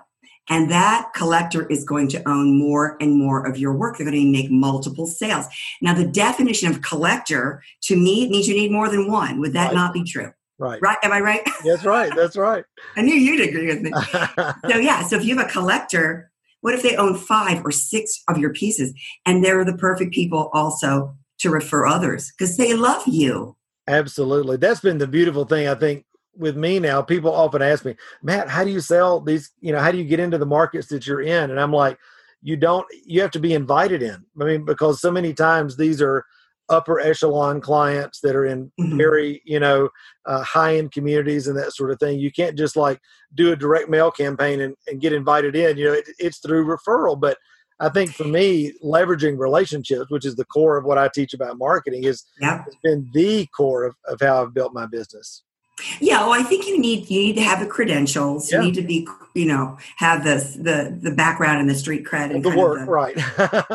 And 0.51 0.71
that 0.71 1.11
collector 1.13 1.67
is 1.67 1.83
going 1.83 2.07
to 2.09 2.27
own 2.27 2.57
more 2.57 2.97
and 2.99 3.15
more 3.15 3.45
of 3.45 3.57
your 3.57 3.73
work. 3.73 3.97
They're 3.97 4.09
going 4.09 4.19
to 4.19 4.31
make 4.31 4.49
multiple 4.49 5.05
sales. 5.05 5.45
Now, 5.79 5.93
the 5.93 6.07
definition 6.07 6.71
of 6.71 6.81
collector 6.81 7.61
to 7.83 7.95
me 7.95 8.27
means 8.29 8.47
you 8.47 8.55
need 8.55 8.71
more 8.71 8.89
than 8.89 9.11
one. 9.11 9.39
Would 9.39 9.53
that 9.53 9.67
right. 9.67 9.75
not 9.75 9.93
be 9.93 10.03
true? 10.03 10.31
Right. 10.59 10.81
Right. 10.81 10.97
Am 11.03 11.11
I 11.11 11.21
right? 11.21 11.41
That's 11.65 11.85
right. 11.85 12.11
That's 12.15 12.35
right. 12.35 12.65
I 12.97 13.01
knew 13.01 13.15
you'd 13.15 13.47
agree 13.47 13.67
with 13.67 13.81
me. 13.81 13.91
so 14.69 14.77
yeah. 14.77 15.03
So 15.03 15.15
if 15.15 15.23
you 15.23 15.37
have 15.37 15.47
a 15.47 15.49
collector, 15.49 16.31
what 16.61 16.73
if 16.73 16.83
they 16.83 16.95
own 16.97 17.15
five 17.17 17.65
or 17.65 17.71
six 17.71 18.21
of 18.27 18.37
your 18.37 18.51
pieces 18.51 18.93
and 19.25 19.43
they're 19.43 19.63
the 19.63 19.77
perfect 19.77 20.13
people 20.13 20.49
also 20.53 21.15
to 21.39 21.49
refer 21.49 21.87
others 21.87 22.31
because 22.37 22.57
they 22.57 22.73
love 22.73 23.03
you. 23.07 23.55
Absolutely. 23.87 24.57
That's 24.57 24.81
been 24.81 24.97
the 24.97 25.07
beautiful 25.07 25.45
thing 25.45 25.67
I 25.67 25.75
think 25.75 26.05
with 26.37 26.55
me 26.55 26.79
now. 26.79 27.01
People 27.01 27.33
often 27.33 27.61
ask 27.61 27.85
me, 27.85 27.95
Matt, 28.21 28.49
how 28.49 28.63
do 28.63 28.69
you 28.69 28.81
sell 28.81 29.19
these? 29.19 29.51
You 29.61 29.71
know, 29.71 29.79
how 29.79 29.91
do 29.91 29.97
you 29.97 30.03
get 30.03 30.19
into 30.19 30.37
the 30.37 30.45
markets 30.45 30.87
that 30.87 31.07
you're 31.07 31.21
in? 31.21 31.49
And 31.49 31.59
I'm 31.59 31.73
like, 31.73 31.97
you 32.41 32.55
don't. 32.55 32.85
You 33.05 33.21
have 33.21 33.31
to 33.31 33.39
be 33.39 33.53
invited 33.53 34.03
in. 34.03 34.23
I 34.39 34.43
mean, 34.43 34.65
because 34.65 35.01
so 35.01 35.11
many 35.11 35.33
times 35.33 35.75
these 35.75 36.01
are 36.01 36.25
upper 36.69 36.99
echelon 36.99 37.59
clients 37.61 38.19
that 38.21 38.35
are 38.35 38.45
in 38.45 38.71
Mhm. 38.79 38.97
very 38.97 39.41
you 39.45 39.59
know 39.59 39.89
uh, 40.25 40.43
high 40.43 40.77
end 40.77 40.91
communities 40.91 41.47
and 41.47 41.57
that 41.57 41.73
sort 41.73 41.91
of 41.91 41.99
thing 41.99 42.19
you 42.19 42.31
can't 42.31 42.57
just 42.57 42.75
like 42.75 42.99
do 43.35 43.51
a 43.51 43.55
direct 43.55 43.89
mail 43.89 44.11
campaign 44.11 44.61
and, 44.61 44.75
and 44.87 45.01
get 45.01 45.13
invited 45.13 45.55
in 45.55 45.77
you 45.77 45.85
know 45.85 45.93
it, 45.93 46.05
it's 46.19 46.39
through 46.39 46.65
referral 46.65 47.19
but 47.19 47.37
i 47.79 47.89
think 47.89 48.11
for 48.11 48.25
me 48.25 48.71
leveraging 48.83 49.37
relationships 49.37 50.09
which 50.09 50.25
is 50.25 50.35
the 50.35 50.45
core 50.45 50.77
of 50.77 50.85
what 50.85 50.97
i 50.97 51.07
teach 51.13 51.33
about 51.33 51.57
marketing 51.57 52.03
is 52.03 52.23
Yep. 52.41 52.65
has 52.65 52.75
been 52.83 53.09
the 53.13 53.47
core 53.55 53.83
of, 53.85 53.95
of 54.05 54.19
how 54.21 54.41
i've 54.43 54.53
built 54.53 54.73
my 54.73 54.85
business 54.85 55.43
Yeah, 55.99 56.21
well, 56.21 56.33
I 56.33 56.43
think 56.43 56.67
you 56.67 56.79
need 56.79 57.09
you 57.09 57.19
need 57.19 57.35
to 57.35 57.41
have 57.41 57.59
the 57.59 57.65
credentials. 57.65 58.51
Yeah. 58.51 58.59
You 58.59 58.65
need 58.65 58.75
to 58.75 58.81
be, 58.81 59.07
you 59.33 59.45
know, 59.45 59.77
have 59.97 60.23
this 60.23 60.55
the 60.55 60.97
the 61.01 61.11
background 61.11 61.59
and 61.59 61.69
the 61.69 61.75
street 61.75 62.05
cred 62.05 62.33
and 62.33 62.43
the 62.43 62.55
work 62.55 62.79
the- 62.79 62.85
right 62.85 63.17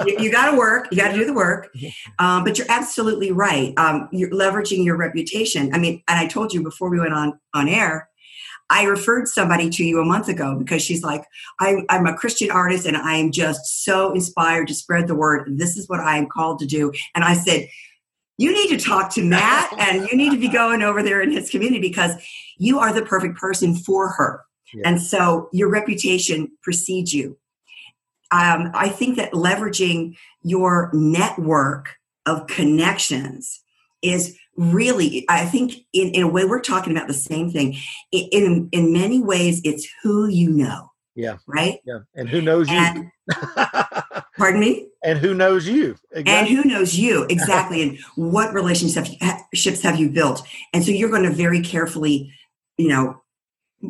you, 0.07 0.25
you 0.25 0.33
got 0.33 0.51
to 0.51 0.57
work. 0.57 0.89
You 0.91 0.99
got 0.99 1.13
to 1.13 1.15
do 1.15 1.25
the 1.25 1.35
work. 1.35 1.75
Um, 2.19 2.45
but 2.45 2.59
you're 2.59 2.71
absolutely 2.71 3.33
right. 3.33 3.73
Um, 3.77 4.09
you're 4.13 4.31
leveraging 4.31 4.85
your 4.85 4.97
reputation. 4.97 5.75
I 5.75 5.79
mean, 5.79 6.03
and 6.09 6.19
I 6.19 6.27
told 6.27 6.53
you 6.53 6.63
before 6.63 6.91
we 6.91 7.01
went 7.01 7.15
on 7.15 7.39
on 7.53 7.69
air. 7.69 8.09
I 8.71 8.85
referred 8.85 9.29
somebody 9.29 9.69
to 9.69 9.85
you 9.85 10.01
a 10.01 10.05
month 10.05 10.29
ago 10.29 10.57
because 10.59 10.81
she's 10.81 11.03
like, 11.03 11.25
I, 11.61 11.85
I'm 11.91 12.07
a 12.07 12.17
Christian 12.17 12.51
artist 12.51 12.87
and 12.87 12.97
I 12.97 13.17
am 13.17 13.31
just 13.31 13.85
so 13.85 14.13
inspired 14.15 14.69
to 14.69 14.75
spread 14.75 15.07
the 15.07 15.15
word. 15.15 15.59
This 15.59 15.77
is 15.77 15.87
what 15.89 16.01
I 16.01 16.17
am 16.17 16.27
called 16.27 16.61
to 16.61 16.67
do. 16.67 16.91
And 17.15 17.25
I 17.25 17.35
said, 17.35 17.69
you 18.37 18.53
need 18.53 18.77
to 18.77 18.85
talk 18.85 19.13
to 19.15 19.23
Matt 19.23 19.73
and 19.79 20.09
you 20.09 20.17
need 20.17 20.31
to 20.31 20.39
be 20.39 20.49
going 20.49 20.83
over 20.83 21.03
there 21.03 21.23
in 21.23 21.31
his 21.31 21.51
community 21.51 21.81
because 21.81 22.13
you 22.59 22.79
are 22.79 22.93
the 22.93 23.03
perfect 23.03 23.37
person 23.37 23.75
for 23.75 24.11
her. 24.11 24.45
Yeah. 24.73 24.83
And 24.87 25.03
so 25.03 25.49
your 25.53 25.71
reputation 25.71 26.51
precedes 26.63 27.13
you. 27.13 27.39
Um, 28.33 28.73
I 28.75 28.89
think 28.89 29.17
that 29.17 29.33
leveraging 29.33 30.17
your 30.43 30.91
network 30.93 31.97
of 32.27 32.47
connections 32.49 33.63
is 34.03 34.37
really, 34.57 35.25
I 35.29 35.45
think, 35.45 35.75
in, 35.93 36.09
in 36.11 36.23
a 36.23 36.29
way, 36.29 36.45
we're 36.45 36.61
talking 36.61 36.97
about 36.97 37.07
the 37.07 37.15
same 37.15 37.51
thing. 37.51 37.77
In, 38.11 38.69
in, 38.73 38.93
many 38.93 39.23
ways, 39.23 39.61
it's 39.65 39.87
who 40.03 40.27
you 40.27 40.51
know. 40.51 40.91
Yeah. 41.15 41.37
Right? 41.47 41.79
yeah 41.85 42.01
and 42.17 42.29
who 42.29 42.41
knows 42.41 42.69
you 42.69 42.77
And, 42.77 43.11
pardon 44.37 44.61
me? 44.61 44.89
and 45.05 45.19
who 45.19 45.35
knows 45.35 45.69
you? 45.69 45.97
And 46.15 46.49
who 46.49 46.65
knows 46.65 46.97
you? 46.97 47.27
Exactly. 47.29 47.83
And 47.83 47.99
what 48.17 48.55
relationships 48.55 49.83
have 49.83 49.97
you 50.01 50.09
built? 50.09 50.43
And 50.73 50.83
so 50.83 50.91
you're 50.91 51.11
going 51.11 51.25
to 51.25 51.31
very 51.31 51.61
carefully 51.61 52.33
you 52.77 52.89
know 52.89 53.23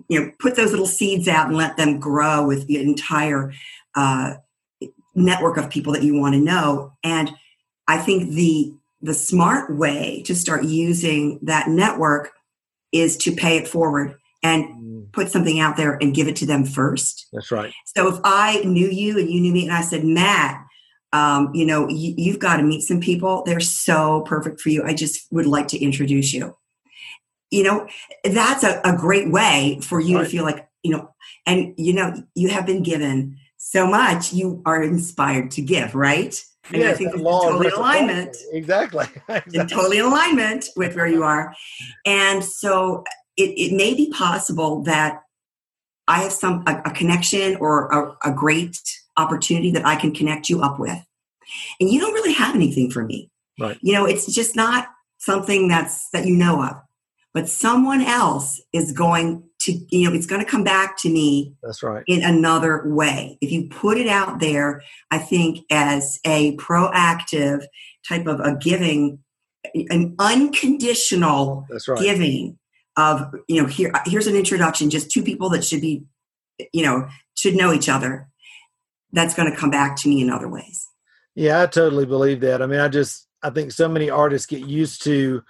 you 0.08 0.20
know 0.20 0.30
put 0.40 0.56
those 0.56 0.70
little 0.70 0.86
seeds 0.86 1.28
out 1.28 1.48
and 1.48 1.56
let 1.56 1.76
them 1.76 2.00
grow 2.00 2.46
with 2.46 2.66
the 2.66 2.80
entire 2.80 3.52
uh, 3.94 4.34
network 5.14 5.56
of 5.56 5.70
people 5.70 5.92
that 5.92 6.02
you 6.02 6.18
want 6.18 6.34
to 6.34 6.40
know. 6.40 6.92
And 7.02 7.30
i 7.86 7.98
think 7.98 8.30
the 8.30 8.72
the 9.02 9.14
smart 9.14 9.76
way 9.76 10.22
to 10.24 10.34
start 10.34 10.64
using 10.64 11.38
that 11.42 11.68
network 11.68 12.32
is 12.92 13.16
to 13.18 13.32
pay 13.32 13.58
it 13.58 13.68
forward 13.68 14.16
and 14.44 14.66
Mm, 14.66 15.12
put 15.12 15.30
something 15.30 15.58
out 15.60 15.76
there 15.76 15.94
and 16.00 16.14
give 16.14 16.28
it 16.28 16.36
to 16.36 16.46
them 16.46 16.64
first 16.64 17.26
that's 17.32 17.50
right 17.50 17.74
so 17.84 18.12
if 18.12 18.20
I 18.24 18.60
knew 18.62 18.88
you 18.88 19.18
and 19.18 19.30
you 19.30 19.40
knew 19.40 19.52
me, 19.52 19.64
and 19.64 19.72
I 19.72 19.82
said, 19.82 20.04
Matt, 20.04 20.64
um, 21.12 21.50
you 21.54 21.64
know, 21.64 21.88
you, 21.88 22.14
you've 22.16 22.40
got 22.40 22.56
to 22.56 22.62
meet 22.62 22.82
some 22.82 23.00
people. 23.00 23.42
They're 23.46 23.60
so 23.60 24.22
perfect 24.22 24.60
for 24.60 24.68
you. 24.70 24.82
I 24.84 24.94
just 24.94 25.30
would 25.32 25.46
like 25.46 25.68
to 25.68 25.78
introduce 25.78 26.32
you. 26.32 26.56
You 27.50 27.62
know, 27.62 27.88
that's 28.24 28.64
a, 28.64 28.80
a 28.84 28.96
great 28.96 29.30
way 29.30 29.78
for 29.82 30.00
you 30.00 30.18
Right. 30.18 30.24
to 30.24 30.28
feel 30.30 30.44
like, 30.44 30.68
you 30.82 30.90
know, 30.90 31.14
and 31.46 31.74
you 31.76 31.92
know, 31.92 32.14
you 32.34 32.48
have 32.48 32.66
been 32.66 32.82
given 32.82 33.38
so 33.58 33.86
much, 33.86 34.32
you 34.32 34.62
are 34.66 34.82
inspired 34.82 35.52
to 35.52 35.62
give, 35.62 35.94
right? 35.94 36.42
And 36.72 36.82
I 36.82 36.88
Yes, 36.88 36.98
think 36.98 37.14
it's 37.14 37.44
totally 37.44 37.68
in 37.68 37.72
alignment 37.74 38.36
exactly 38.52 39.06
in 39.28 39.44
exactly 39.46 39.66
totally 39.68 39.98
in 39.98 40.04
alignment 40.06 40.66
with 40.76 40.96
where 40.96 41.06
you 41.06 41.22
are. 41.22 41.54
And 42.04 42.44
so 42.44 43.04
it, 43.36 43.50
it 43.58 43.76
may 43.76 43.94
be 43.94 44.10
possible 44.10 44.82
that 44.84 45.22
I 46.06 46.22
have 46.22 46.32
some 46.32 46.62
a, 46.66 46.82
a 46.86 46.90
connection 46.90 47.56
or 47.56 47.88
a, 47.90 48.30
a 48.30 48.32
great 48.32 48.78
opportunity 49.16 49.70
that 49.72 49.86
I 49.86 49.96
can 49.96 50.12
connect 50.12 50.48
you 50.48 50.62
up 50.62 50.78
with. 50.78 50.98
And 51.80 51.90
you 51.90 52.00
don't 52.00 52.14
really 52.14 52.32
have 52.34 52.54
anything 52.54 52.90
for 52.90 53.04
me. 53.04 53.30
Right. 53.58 53.78
You 53.80 53.92
know, 53.92 54.04
it's 54.04 54.32
just 54.32 54.56
not 54.56 54.88
something 55.18 55.68
that's 55.68 56.08
that 56.10 56.26
you 56.26 56.36
know 56.36 56.62
of. 56.62 56.80
But 57.32 57.48
someone 57.48 58.00
else 58.00 58.62
is 58.72 58.92
going 58.92 59.42
to, 59.62 59.72
you 59.90 60.08
know, 60.08 60.14
it's 60.14 60.26
going 60.26 60.44
to 60.44 60.50
come 60.50 60.62
back 60.62 60.96
to 60.98 61.08
me 61.08 61.54
that's 61.62 61.82
right 61.82 62.04
in 62.06 62.22
another 62.22 62.82
way. 62.86 63.38
If 63.40 63.50
you 63.50 63.68
put 63.68 63.98
it 63.98 64.06
out 64.06 64.38
there, 64.38 64.82
I 65.10 65.18
think 65.18 65.64
as 65.70 66.20
a 66.24 66.56
proactive 66.56 67.64
type 68.08 68.26
of 68.26 68.38
a 68.38 68.56
giving, 68.56 69.18
an 69.74 70.14
unconditional 70.18 71.66
that's 71.68 71.88
right 71.88 71.98
giving 72.00 72.58
of, 72.96 73.34
you 73.48 73.60
know, 73.60 73.68
here 73.68 73.92
here's 74.06 74.26
an 74.26 74.36
introduction, 74.36 74.90
just 74.90 75.10
two 75.10 75.22
people 75.22 75.48
that 75.50 75.64
should 75.64 75.80
be, 75.80 76.04
you 76.72 76.82
know, 76.82 77.08
should 77.34 77.54
know 77.54 77.72
each 77.72 77.88
other. 77.88 78.28
That's 79.12 79.34
going 79.34 79.50
to 79.50 79.56
come 79.56 79.70
back 79.70 79.96
to 79.96 80.08
me 80.08 80.22
in 80.22 80.30
other 80.30 80.48
ways. 80.48 80.88
Yeah, 81.34 81.62
I 81.62 81.66
totally 81.66 82.06
believe 82.06 82.40
that. 82.40 82.62
I 82.62 82.66
mean, 82.66 82.80
I 82.80 82.88
just 82.88 83.26
I 83.42 83.50
think 83.50 83.72
so 83.72 83.88
many 83.88 84.10
artists 84.10 84.46
get 84.46 84.66
used 84.66 85.02
to 85.04 85.42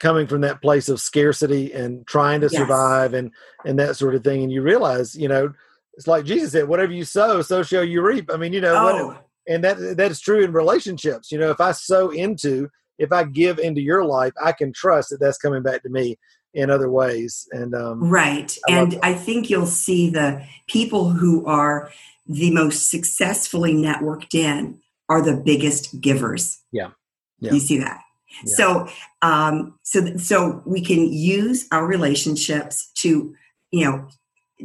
coming 0.00 0.26
from 0.26 0.42
that 0.42 0.60
place 0.60 0.88
of 0.88 1.00
scarcity 1.00 1.72
and 1.72 2.06
trying 2.06 2.40
to 2.42 2.48
Yes. 2.48 2.56
survive 2.60 3.14
and 3.14 3.30
and 3.64 3.78
that 3.78 3.96
sort 3.96 4.14
of 4.14 4.22
thing. 4.22 4.42
And 4.42 4.52
you 4.52 4.62
realize, 4.62 5.16
you 5.16 5.28
know, 5.28 5.52
it's 5.94 6.06
like 6.06 6.24
Jesus 6.24 6.52
said, 6.52 6.68
"Whatever 6.68 6.92
you 6.92 7.04
sow, 7.04 7.42
so 7.42 7.62
shall 7.62 7.84
you 7.84 8.02
reap." 8.02 8.30
I 8.32 8.36
mean, 8.36 8.52
you 8.52 8.60
know, 8.60 8.74
what, 8.84 8.94
Oh, 8.94 9.16
and 9.48 9.64
that 9.64 9.96
that 9.96 10.10
is 10.10 10.20
true 10.20 10.44
in 10.44 10.52
relationships. 10.52 11.32
You 11.32 11.38
know, 11.38 11.50
if 11.50 11.60
I 11.60 11.72
sow 11.72 12.10
into, 12.10 12.68
if 12.98 13.12
I 13.12 13.24
give 13.24 13.58
into 13.58 13.80
your 13.80 14.04
life, 14.04 14.32
I 14.42 14.52
can 14.52 14.72
trust 14.72 15.10
that 15.10 15.20
that's 15.20 15.38
coming 15.38 15.62
back 15.62 15.82
to 15.82 15.88
me 15.88 16.18
in 16.56 16.70
other 16.70 16.90
ways. 16.90 17.46
And 17.52 17.74
um, 17.74 18.02
Right. 18.02 18.56
I 18.68 18.72
and. 18.72 18.98
I 19.02 19.14
think 19.14 19.48
you'll 19.48 19.66
see 19.66 20.10
the 20.10 20.42
people 20.66 21.10
who 21.10 21.46
are 21.46 21.92
the 22.26 22.50
most 22.50 22.90
successfully 22.90 23.74
networked 23.74 24.34
in 24.34 24.80
are 25.08 25.22
the 25.22 25.36
biggest 25.36 26.00
givers. 26.00 26.60
Yeah. 26.72 26.90
Yeah. 27.38 27.52
You 27.52 27.60
see 27.60 27.78
that? 27.78 28.00
Yeah. 28.44 28.54
So, 28.54 28.88
um, 29.22 29.78
so, 29.82 30.16
so 30.16 30.62
we 30.66 30.80
can 30.80 31.12
use 31.12 31.66
our 31.70 31.86
relationships 31.86 32.90
to, 32.96 33.34
you 33.70 33.84
know, 33.84 34.08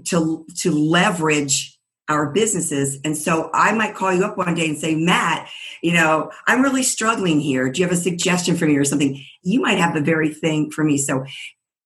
to, 0.06 0.46
to 0.62 0.72
leverage 0.72 1.78
our 2.10 2.32
businesses. 2.32 3.00
And 3.06 3.16
so 3.18 3.50
I 3.54 3.74
might 3.74 3.96
call 3.96 4.14
you 4.14 4.26
up 4.26 4.38
one 4.38 4.56
day 4.56 4.68
and 4.68 4.78
say, 4.78 4.96
Matt, 4.96 5.50
you 5.82 5.94
know, 5.94 6.32
I'm 6.48 6.62
really 6.62 6.84
struggling 6.84 7.40
here. 7.40 7.70
Do 7.70 7.82
you 7.82 7.88
have 7.88 7.98
a 7.98 8.02
suggestion 8.02 8.58
for 8.58 8.66
me 8.66 8.76
or 8.76 8.86
something? 8.86 9.24
You 9.44 9.62
might 9.62 9.78
have 9.78 9.94
the 9.94 10.02
very 10.02 10.34
thing 10.34 10.72
for 10.72 10.84
me. 10.84 10.98
So 10.98 11.26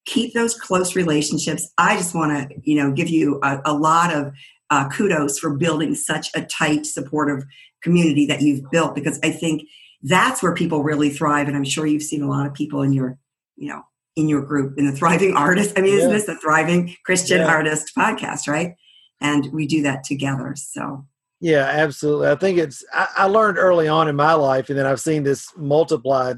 keep 0.05 0.33
those 0.33 0.57
close 0.57 0.95
relationships. 0.95 1.71
I 1.77 1.97
just 1.97 2.15
want 2.15 2.49
to, 2.49 2.55
you 2.63 2.77
know, 2.77 2.91
give 2.91 3.09
you 3.09 3.39
a, 3.43 3.59
a 3.65 3.73
lot 3.73 4.13
of 4.13 4.33
uh, 4.69 4.89
kudos 4.89 5.39
for 5.39 5.55
building 5.55 5.95
such 5.95 6.29
a 6.35 6.43
tight, 6.43 6.85
supportive 6.85 7.43
community 7.81 8.25
that 8.27 8.41
you've 8.41 8.69
built 8.71 8.95
because 8.95 9.19
I 9.23 9.31
think 9.31 9.63
that's 10.01 10.41
where 10.41 10.53
people 10.53 10.83
really 10.83 11.09
thrive. 11.09 11.47
And 11.47 11.57
I'm 11.57 11.63
sure 11.63 11.85
you've 11.85 12.03
seen 12.03 12.21
a 12.21 12.29
lot 12.29 12.45
of 12.45 12.53
people 12.53 12.81
in 12.81 12.93
your, 12.93 13.17
you 13.55 13.69
know, 13.69 13.81
in 14.15 14.29
your 14.29 14.41
group, 14.41 14.77
in 14.77 14.85
the 14.85 14.91
Thriving 14.91 15.33
Artist. 15.35 15.77
I 15.77 15.81
mean, 15.81 15.95
isn't 15.95 16.11
this 16.11 16.25
the 16.25 16.37
Thriving 16.37 16.95
Christian 17.05 17.39
Yeah. 17.39 17.47
Artist 17.47 17.91
podcast, 17.97 18.47
right? 18.47 18.75
And 19.21 19.51
we 19.51 19.65
do 19.67 19.81
that 19.83 20.03
together. 20.03 20.53
So, 20.57 21.05
Yeah, 21.39 21.63
absolutely. 21.63 22.27
I 22.29 22.35
think 22.35 22.57
it's, 22.57 22.83
I, 22.93 23.07
I 23.17 23.25
learned 23.25 23.57
early 23.57 23.87
on 23.87 24.07
in 24.07 24.15
my 24.15 24.33
life, 24.33 24.69
and 24.69 24.77
then 24.77 24.85
I've 24.85 24.99
seen 24.99 25.23
this 25.23 25.51
multiplied 25.57 26.37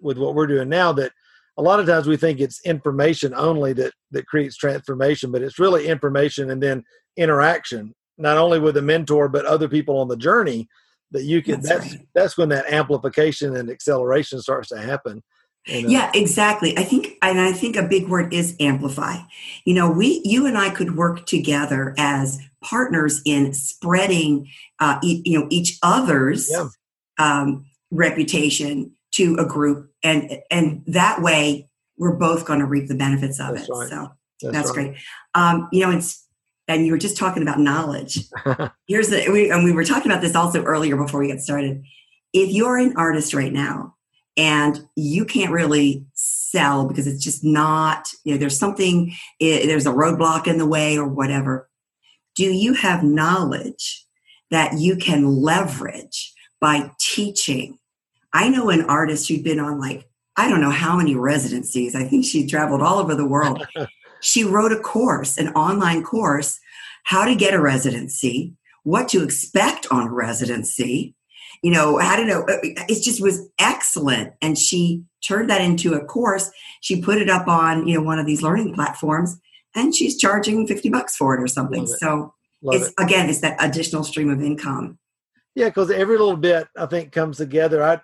with 0.00 0.18
what 0.18 0.34
we're 0.34 0.46
doing 0.46 0.68
now 0.68 0.92
that 0.92 1.12
a 1.56 1.62
lot 1.62 1.80
of 1.80 1.86
times 1.86 2.06
we 2.06 2.16
think 2.16 2.40
it's 2.40 2.60
information 2.64 3.32
only 3.34 3.72
that, 3.74 3.92
that 4.10 4.26
creates 4.26 4.56
transformation, 4.56 5.30
but 5.30 5.42
it's 5.42 5.58
really 5.58 5.86
information 5.86 6.50
and 6.50 6.62
then 6.62 6.82
interaction, 7.16 7.94
not 8.18 8.36
only 8.38 8.58
with 8.58 8.76
a 8.76 8.82
mentor, 8.82 9.28
but 9.28 9.44
other 9.44 9.68
people 9.68 9.98
on 9.98 10.08
the 10.08 10.16
journey 10.16 10.68
that 11.12 11.22
you 11.22 11.42
can, 11.42 11.60
That's 11.60 11.68
that's, 11.68 11.94
right. 11.94 12.08
that's 12.14 12.36
when 12.36 12.48
that 12.48 12.72
amplification 12.72 13.54
and 13.56 13.70
acceleration 13.70 14.40
starts 14.40 14.68
to 14.70 14.78
happen. 14.78 15.22
Yeah, 15.66 16.10
exactly. 16.14 16.76
I 16.76 16.82
think, 16.84 17.16
and 17.22 17.40
I 17.40 17.52
think 17.52 17.76
a 17.76 17.82
big 17.84 18.08
word 18.08 18.34
is 18.34 18.54
amplify. 18.60 19.16
You 19.64 19.72
know, 19.74 19.90
we, 19.90 20.20
you 20.22 20.44
and 20.46 20.58
I 20.58 20.68
could 20.68 20.96
work 20.96 21.24
together 21.24 21.94
as 21.96 22.38
partners 22.62 23.22
in 23.24 23.54
spreading, 23.54 24.50
uh, 24.80 24.98
e- 25.02 25.22
you 25.24 25.38
know, 25.38 25.46
each 25.50 25.78
other's 25.82 26.50
Yeah. 26.50 26.68
um, 27.18 27.64
reputation 27.90 28.90
to 29.12 29.36
a 29.38 29.46
group, 29.46 29.90
and 30.04 30.38
and 30.50 30.84
that 30.86 31.22
way 31.22 31.68
we're 31.96 32.16
both 32.16 32.44
going 32.44 32.60
to 32.60 32.66
reap 32.66 32.88
the 32.88 32.94
benefits 32.94 33.40
of 33.40 33.54
That's 33.54 33.68
it. 33.68 33.72
right. 33.72 33.88
So 33.88 34.12
that's 34.40 34.54
that's 34.54 34.76
right. 34.76 34.88
great. 34.92 35.02
Um, 35.34 35.68
you 35.72 35.80
know, 35.80 35.96
it's 35.96 36.24
and 36.68 36.86
you 36.86 36.92
were 36.92 36.98
just 36.98 37.16
talking 37.16 37.42
about 37.42 37.58
knowledge. 37.58 38.20
Here's 38.86 39.08
the 39.08 39.28
we, 39.30 39.50
and 39.50 39.64
we 39.64 39.72
were 39.72 39.84
talking 39.84 40.10
about 40.10 40.22
this 40.22 40.34
also 40.34 40.62
earlier 40.62 40.96
before 40.96 41.20
we 41.20 41.26
get 41.26 41.40
started. 41.40 41.82
If 42.32 42.50
you're 42.50 42.78
an 42.78 42.94
artist 42.96 43.34
right 43.34 43.52
now 43.52 43.94
and 44.36 44.80
you 44.96 45.24
can't 45.24 45.52
really 45.52 46.04
sell 46.14 46.86
because 46.86 47.06
it's 47.06 47.22
just 47.22 47.44
not, 47.44 48.08
you 48.24 48.32
know, 48.32 48.38
there's 48.38 48.58
something, 48.58 49.12
eh, 49.40 49.66
there's 49.66 49.86
a 49.86 49.92
roadblock 49.92 50.46
in 50.46 50.58
the 50.58 50.66
way 50.66 50.98
or 50.98 51.06
whatever. 51.06 51.68
Do 52.34 52.44
you 52.44 52.74
have 52.74 53.04
knowledge 53.04 54.04
that 54.50 54.78
you 54.78 54.96
can 54.96 55.36
leverage 55.36 56.32
by 56.60 56.90
teaching 56.98 57.78
I 58.34 58.48
know 58.48 58.68
an 58.68 58.82
artist 58.82 59.28
who'd 59.28 59.44
been 59.44 59.60
on 59.60 59.80
like, 59.80 60.08
I 60.36 60.48
don't 60.48 60.60
know 60.60 60.70
how 60.70 60.96
many 60.96 61.14
residencies. 61.14 61.94
I 61.94 62.04
think 62.04 62.24
she 62.24 62.46
traveled 62.46 62.82
all 62.82 62.98
over 62.98 63.14
the 63.14 63.26
world. 63.26 63.64
she 64.20 64.42
wrote 64.44 64.72
a 64.72 64.80
course, 64.80 65.38
an 65.38 65.48
online 65.50 66.02
course, 66.02 66.58
how 67.04 67.24
to 67.24 67.36
get 67.36 67.54
a 67.54 67.60
residency, 67.60 68.54
what 68.82 69.08
to 69.10 69.22
expect 69.22 69.86
on 69.92 70.08
a 70.08 70.12
residency, 70.12 71.14
you 71.62 71.70
know, 71.70 71.98
how 71.98 72.16
to 72.16 72.24
know. 72.24 72.42
Uh, 72.42 72.56
it 72.62 73.02
just 73.04 73.22
was 73.22 73.48
excellent. 73.60 74.34
And 74.42 74.58
she 74.58 75.04
turned 75.26 75.48
that 75.50 75.60
into 75.60 75.94
a 75.94 76.04
course. 76.04 76.50
She 76.80 77.00
put 77.00 77.18
it 77.18 77.30
up 77.30 77.46
on, 77.46 77.86
you 77.86 77.94
know, 77.94 78.02
one 78.02 78.18
of 78.18 78.26
these 78.26 78.42
learning 78.42 78.74
platforms 78.74 79.38
and 79.74 79.94
she's 79.94 80.18
charging 80.18 80.66
50 80.66 80.88
bucks 80.88 81.16
for 81.16 81.34
it 81.34 81.42
or 81.42 81.46
something. 81.46 81.84
It. 81.84 81.88
So 81.88 82.34
Love 82.62 82.80
it's, 82.80 82.88
it. 82.88 82.94
again, 82.98 83.28
it's 83.28 83.40
that 83.40 83.56
additional 83.60 84.02
stream 84.02 84.30
of 84.30 84.42
income. 84.42 84.98
Yeah, 85.54 85.68
because 85.68 85.90
every 85.90 86.18
little 86.18 86.36
bit 86.36 86.66
I 86.76 86.86
think 86.86 87.12
comes 87.12 87.36
together. 87.36 87.82
I 87.82 88.00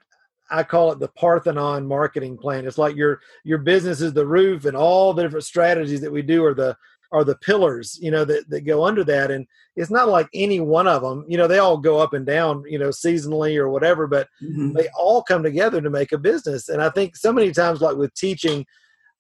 I 0.51 0.63
call 0.63 0.93
it 0.93 0.99
the 0.99 1.09
Parthenon 1.09 1.87
marketing 1.87 2.37
plan. 2.37 2.67
It's 2.67 2.79
like 2.79 2.97
your 2.97 3.21
your 3.45 3.59
business 3.59 4.01
is 4.01 4.13
the 4.13 4.27
roof, 4.27 4.65
and 4.65 4.77
all 4.77 5.13
the 5.13 5.23
different 5.23 5.45
strategies 5.45 6.01
that 6.01 6.13
we 6.13 6.23
do 6.23 6.45
are 6.45 6.55
the 6.55 6.77
are 7.13 7.25
the 7.25 7.37
pillars, 7.37 7.99
you 8.01 8.11
know, 8.11 8.25
that, 8.25 8.49
that 8.51 8.61
go 8.61 8.85
under 8.85 9.03
that. 9.05 9.31
And 9.31 9.47
it's 9.77 9.91
not 9.91 10.09
like 10.09 10.29
any 10.33 10.61
one 10.61 10.87
of 10.87 11.03
them, 11.03 11.25
you 11.29 11.37
know, 11.37 11.49
they 11.49 11.59
all 11.59 11.77
go 11.77 11.99
up 11.99 12.13
and 12.13 12.25
down, 12.25 12.63
you 12.69 12.79
know, 12.79 12.91
seasonally 12.91 13.57
or 13.57 13.69
whatever, 13.69 14.07
but 14.07 14.29
mm-hmm. 14.43 14.73
they 14.73 14.89
all 14.97 15.23
come 15.23 15.43
together 15.43 15.81
to 15.81 15.91
make 15.91 16.13
a 16.13 16.19
business. 16.19 16.69
And 16.69 16.81
I 16.81 16.89
think 16.91 17.17
so 17.17 17.33
many 17.33 17.51
times, 17.51 17.81
like 17.81 17.97
with 17.97 18.15
teaching, 18.15 18.65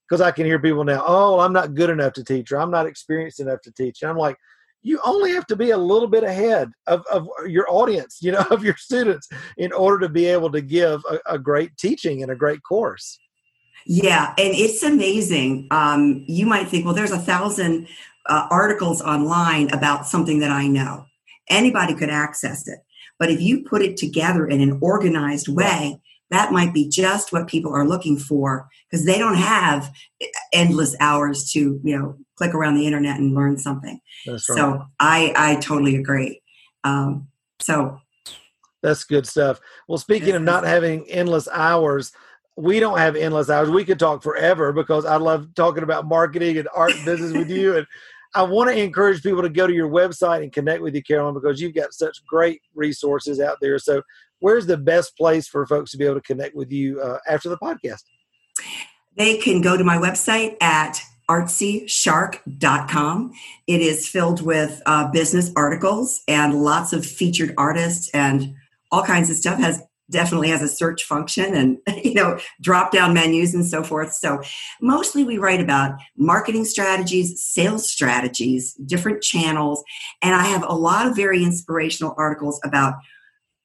because 0.08 0.20
I 0.20 0.30
can 0.30 0.46
hear 0.46 0.60
people 0.60 0.84
now, 0.84 1.02
oh, 1.06 1.40
I'm 1.40 1.52
not 1.52 1.74
good 1.74 1.90
enough 1.90 2.12
to 2.14 2.24
teach, 2.24 2.52
or 2.52 2.60
I'm 2.60 2.70
not 2.70 2.86
experienced 2.86 3.40
enough 3.40 3.60
to 3.62 3.72
teach. 3.72 4.02
And 4.02 4.10
I'm 4.10 4.18
like, 4.18 4.36
you 4.82 4.98
only 5.04 5.32
have 5.32 5.46
to 5.46 5.56
be 5.56 5.70
a 5.70 5.76
little 5.76 6.08
bit 6.08 6.24
ahead 6.24 6.70
of, 6.86 7.04
of 7.12 7.28
your 7.46 7.66
audience, 7.68 8.18
you 8.20 8.32
know, 8.32 8.44
of 8.50 8.64
your 8.64 8.76
students 8.76 9.28
in 9.56 9.72
order 9.72 9.98
to 10.06 10.08
be 10.08 10.26
able 10.26 10.50
to 10.52 10.60
give 10.60 11.02
a, 11.10 11.34
a 11.34 11.38
great 11.38 11.76
teaching 11.76 12.22
and 12.22 12.32
a 12.32 12.36
great 12.36 12.62
course. 12.62 13.18
Yeah, 13.86 14.34
and 14.36 14.54
it's 14.54 14.82
amazing. 14.82 15.66
Um, 15.70 16.24
you 16.26 16.46
might 16.46 16.68
think, 16.68 16.84
well, 16.84 16.94
there's 16.94 17.12
a 17.12 17.18
thousand 17.18 17.88
uh, 18.26 18.46
articles 18.50 19.00
online 19.00 19.72
about 19.72 20.06
something 20.06 20.38
that 20.40 20.50
I 20.50 20.66
know. 20.66 21.06
Anybody 21.48 21.94
could 21.94 22.10
access 22.10 22.68
it. 22.68 22.78
But 23.18 23.30
if 23.30 23.40
you 23.40 23.64
put 23.64 23.82
it 23.82 23.96
together 23.96 24.46
in 24.46 24.60
an 24.60 24.78
organized 24.80 25.48
way, 25.48 26.00
that 26.30 26.52
might 26.52 26.72
be 26.72 26.88
just 26.88 27.32
what 27.32 27.48
people 27.48 27.74
are 27.74 27.86
looking 27.86 28.18
for 28.18 28.68
because 28.88 29.04
they 29.04 29.18
don't 29.18 29.36
have 29.36 29.92
endless 30.52 30.94
hours 31.00 31.50
to, 31.52 31.80
you 31.82 31.98
know, 31.98 32.16
click 32.36 32.54
around 32.54 32.76
the 32.76 32.86
internet 32.86 33.18
and 33.18 33.34
learn 33.34 33.58
something. 33.58 34.00
Right. 34.26 34.40
So 34.40 34.84
I 34.98 35.32
I 35.36 35.54
totally 35.56 35.96
agree. 35.96 36.40
Um, 36.84 37.28
so 37.60 38.00
that's 38.82 39.04
good 39.04 39.26
stuff. 39.26 39.60
Well, 39.88 39.98
speaking 39.98 40.34
of 40.34 40.42
not 40.42 40.64
having 40.64 41.08
endless 41.10 41.48
hours, 41.52 42.12
we 42.56 42.80
don't 42.80 42.98
have 42.98 43.16
endless 43.16 43.50
hours. 43.50 43.70
We 43.70 43.84
could 43.84 43.98
talk 43.98 44.22
forever 44.22 44.72
because 44.72 45.04
I 45.04 45.16
love 45.16 45.54
talking 45.54 45.82
about 45.82 46.06
marketing 46.06 46.58
and 46.58 46.68
art 46.74 46.92
business 47.04 47.32
with 47.32 47.50
you. 47.50 47.76
And 47.76 47.86
I 48.34 48.42
want 48.42 48.70
to 48.70 48.80
encourage 48.80 49.22
people 49.22 49.42
to 49.42 49.48
go 49.48 49.66
to 49.66 49.72
your 49.72 49.88
website 49.88 50.42
and 50.42 50.52
connect 50.52 50.82
with 50.82 50.94
you, 50.94 51.02
Carolyn, 51.02 51.34
because 51.34 51.60
you've 51.60 51.74
got 51.74 51.92
such 51.92 52.24
great 52.26 52.62
resources 52.74 53.40
out 53.40 53.58
there. 53.60 53.78
So, 53.78 54.02
where's 54.40 54.66
the 54.66 54.76
best 54.76 55.16
place 55.16 55.48
for 55.48 55.66
folks 55.66 55.92
to 55.92 55.96
be 55.96 56.04
able 56.04 56.16
to 56.16 56.20
connect 56.20 56.56
with 56.56 56.72
you 56.72 57.00
uh, 57.00 57.18
after 57.28 57.48
the 57.48 57.58
podcast? 57.58 58.02
They 59.16 59.38
can 59.38 59.60
go 59.60 59.76
to 59.76 59.84
my 59.84 59.96
website 59.96 60.56
at 60.60 61.00
artsyshark.com. 61.30 63.32
It 63.66 63.80
is 63.80 64.08
filled 64.08 64.42
with 64.42 64.82
uh, 64.86 65.10
business 65.12 65.52
articles 65.56 66.22
and 66.26 66.62
lots 66.62 66.92
of 66.92 67.06
featured 67.06 67.54
artists 67.56 68.10
and 68.10 68.54
all 68.90 69.04
kinds 69.04 69.30
of 69.30 69.36
stuff. 69.36 69.60
Has 69.60 69.80
definitely 70.10 70.48
has 70.48 70.62
a 70.62 70.68
search 70.68 71.04
function 71.04 71.54
and 71.54 71.78
you 72.04 72.14
know 72.14 72.38
drop 72.60 72.92
down 72.92 73.14
menus 73.14 73.54
and 73.54 73.64
so 73.64 73.82
forth 73.82 74.12
so 74.12 74.42
mostly 74.80 75.24
we 75.24 75.38
write 75.38 75.60
about 75.60 75.98
marketing 76.16 76.64
strategies 76.64 77.42
sales 77.42 77.88
strategies 77.88 78.74
different 78.74 79.22
channels 79.22 79.82
and 80.22 80.34
i 80.34 80.42
have 80.42 80.64
a 80.64 80.74
lot 80.74 81.06
of 81.06 81.16
very 81.16 81.44
inspirational 81.44 82.14
articles 82.18 82.60
about 82.64 82.94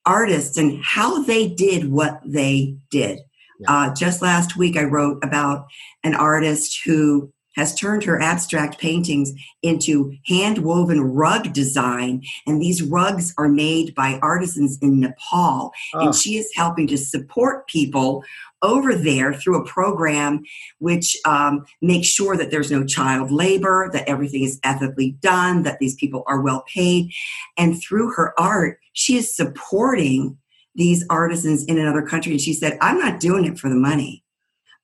artists 0.06 0.58
and 0.58 0.84
how 0.84 1.24
they 1.24 1.48
did 1.48 1.92
what 1.92 2.20
they 2.26 2.76
did 2.90 3.20
yeah. 3.60 3.72
uh, 3.72 3.94
just 3.94 4.22
last 4.22 4.56
week 4.56 4.78
i 4.78 4.84
wrote 4.84 5.24
about 5.24 5.66
an 6.04 6.16
artist 6.16 6.82
who 6.86 7.32
has 7.56 7.74
turned 7.76 8.04
her 8.04 8.22
abstract 8.22 8.80
paintings 8.80 9.34
into 9.64 10.14
hand 10.28 10.60
woven 10.60 11.02
rug 11.02 11.54
design. 11.54 12.22
And 12.46 12.62
these 12.62 12.84
rugs 12.84 13.34
are 13.38 13.50
made 13.50 13.96
by 13.96 14.20
artisans 14.22 14.78
in 14.82 15.00
Nepal. 15.00 15.72
Oh. 15.94 16.00
And 16.00 16.16
she 16.16 16.38
is 16.38 16.52
helping 16.56 16.88
to 16.88 16.98
support 16.98 17.68
people 17.68 18.24
over 18.62 18.96
there 18.96 19.34
through 19.34 19.62
a 19.62 19.66
program 19.66 20.44
which 20.80 21.16
um, 21.26 21.66
makes 21.82 22.08
sure 22.08 22.36
that 22.36 22.52
there's 22.52 22.72
no 22.72 22.84
child 22.84 23.32
labor, 23.32 23.90
that 23.94 24.08
everything 24.10 24.44
is 24.44 24.60
ethically 24.64 25.12
done, 25.22 25.64
that 25.64 25.80
these 25.80 25.96
people 25.96 26.24
are 26.28 26.42
well 26.42 26.64
paid. 26.74 27.12
And 27.58 27.80
through 27.82 28.14
her 28.14 28.38
art, 28.40 28.80
she 28.94 29.18
is 29.18 29.36
supporting 29.36 30.38
these 30.74 31.06
artisans 31.10 31.64
in 31.66 31.78
another 31.78 32.02
country. 32.02 32.34
And 32.34 32.42
she 32.42 32.54
said, 32.54 32.78
I'm 32.82 33.00
not 33.00 33.20
doing 33.20 33.46
it 33.46 33.58
for 33.60 33.70
the 33.70 33.76
money. 33.76 34.24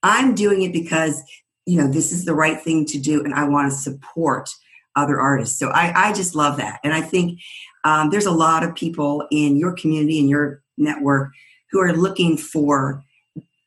I'm 0.03 0.35
doing 0.35 0.61
it 0.63 0.73
because 0.73 1.21
you 1.65 1.77
know 1.77 1.87
this 1.87 2.11
is 2.11 2.25
the 2.25 2.33
right 2.33 2.61
thing 2.61 2.85
to 2.85 2.99
do 2.99 3.23
and 3.23 3.33
i 3.33 3.47
want 3.47 3.71
to 3.71 3.77
support 3.77 4.49
other 4.95 5.21
artists. 5.21 5.57
So 5.57 5.69
i, 5.69 6.09
I 6.09 6.13
just 6.13 6.35
love 6.35 6.57
that. 6.57 6.79
And 6.83 6.93
i 6.93 7.01
think 7.01 7.39
um, 7.83 8.09
there's 8.09 8.25
a 8.25 8.31
lot 8.31 8.63
of 8.63 8.75
people 8.75 9.25
in 9.31 9.57
your 9.57 9.73
community 9.73 10.19
and 10.19 10.29
your 10.29 10.61
network 10.77 11.31
who 11.71 11.79
are 11.79 11.93
looking 11.93 12.37
for 12.37 13.03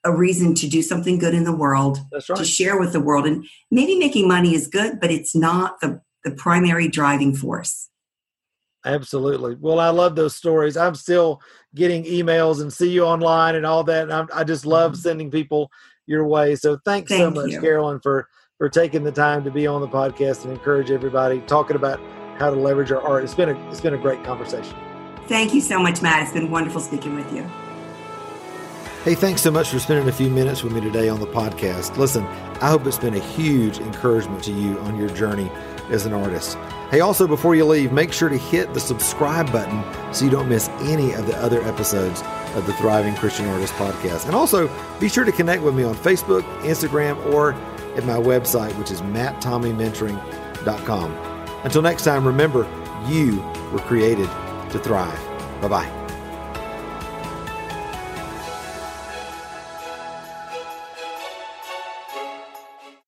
a 0.05 0.15
reason 0.15 0.55
to 0.55 0.69
do 0.69 0.83
something 0.83 1.19
good 1.19 1.35
in 1.35 1.45
the 1.45 1.57
world 1.57 1.99
right. 2.13 2.23
to 2.37 2.45
share 2.45 2.79
with 2.79 2.93
the 2.93 3.01
world. 3.01 3.27
And 3.27 3.47
maybe 3.71 3.97
making 3.97 4.29
money 4.29 4.55
is 4.55 4.67
good 4.67 5.01
but 5.01 5.11
it's 5.11 5.35
not 5.35 5.81
the 5.81 6.01
the 6.25 6.31
primary 6.31 6.89
driving 6.89 7.35
force. 7.35 7.91
Absolutely. 8.85 9.57
Well 9.59 9.81
i 9.81 9.89
love 9.89 10.15
those 10.15 10.37
stories. 10.37 10.77
I'm 10.77 10.95
still 10.95 11.41
getting 11.75 12.05
emails 12.05 12.61
and 12.61 12.73
see 12.73 12.91
you 12.91 13.05
online 13.05 13.57
and 13.57 13.67
all 13.67 13.83
that 13.85 14.09
and 14.11 14.31
i 14.31 14.45
just 14.45 14.65
love 14.65 14.93
mm-hmm. 14.93 15.01
sending 15.01 15.31
people 15.31 15.71
your 16.07 16.27
way. 16.27 16.57
So 16.57 16.79
thanks 16.85 17.11
Thank 17.11 17.21
so 17.21 17.31
much, 17.31 17.53
you. 17.53 17.61
Carolyn, 17.61 18.01
for 18.01 18.29
for 18.59 18.69
taking 18.69 19.03
the 19.03 19.13
time 19.13 19.45
to 19.45 19.51
be 19.51 19.67
on 19.67 19.81
the 19.81 19.89
podcast 19.89 20.45
and 20.45 20.53
encourage 20.53 20.91
everybody 20.91 21.41
talking 21.43 21.77
about 21.77 22.01
how 22.39 22.51
to 22.51 22.57
leverage 22.57 22.93
our 22.93 23.01
art. 23.01 23.25
It's 23.25 23.35
been 23.35 23.51
a 23.51 23.71
it's 23.71 23.81
been 23.81 23.95
a 23.95 23.99
great 23.99 24.23
conversation. 24.25 24.77
Thank 25.27 25.55
you 25.55 25.61
so 25.61 25.79
much, 25.79 26.03
Matt. 26.03 26.23
It's 26.23 26.33
been 26.33 26.51
wonderful 26.51 26.81
speaking 26.81 27.15
with 27.15 27.33
you. 27.33 27.49
Hey, 29.05 29.15
thanks 29.15 29.43
so 29.43 29.51
much 29.51 29.69
for 29.69 29.79
spending 29.79 30.09
a 30.09 30.13
few 30.13 30.31
minutes 30.31 30.63
with 30.63 30.73
me 30.73 30.81
today 30.81 31.11
on 31.11 31.21
the 31.21 31.27
podcast. 31.27 31.99
Listen, 31.99 32.25
I 32.63 32.71
hope 32.71 32.87
it's 32.87 32.97
been 32.97 33.15
a 33.15 33.19
huge 33.19 33.79
encouragement 33.79 34.43
to 34.45 34.53
you 34.53 34.79
on 34.81 34.97
your 34.97 35.11
journey 35.11 35.51
as 35.91 36.07
an 36.07 36.15
artist. 36.15 36.57
Hey, 36.95 37.01
also, 37.01 37.27
before 37.27 37.57
you 37.57 37.65
leave, 37.65 37.91
make 37.91 38.13
sure 38.13 38.29
to 38.29 38.39
hit 38.39 38.73
the 38.73 38.79
subscribe 38.79 39.51
button 39.51 39.83
so 40.15 40.25
you 40.25 40.31
don't 40.31 40.49
miss 40.49 40.69
any 40.83 41.11
of 41.11 41.27
the 41.27 41.37
other 41.39 41.61
episodes 41.65 42.23
of 42.55 42.67
the 42.67 42.73
Thriving 42.75 43.17
Christian 43.17 43.49
Artist 43.49 43.75
podcast. 43.75 44.27
And 44.27 44.37
also, 44.37 44.71
be 45.01 45.09
sure 45.09 45.25
to 45.25 45.33
connect 45.33 45.65
with 45.65 45.75
me 45.75 45.83
on 45.83 45.97
Facebook, 45.97 46.45
Instagram, 46.61 47.17
or 47.33 47.55
at 47.97 48.05
my 48.05 48.15
website, 48.15 48.79
which 48.79 48.93
is 48.93 49.01
matttommeymentoring.com. 49.01 51.13
Until 51.65 51.83
next 51.83 52.05
time, 52.05 52.25
remember, 52.25 52.65
you 53.09 53.41
were 53.73 53.81
created 53.81 54.29
to 54.71 54.79
thrive. 54.79 55.19
Bye 55.61 55.67
bye. 55.67 56.04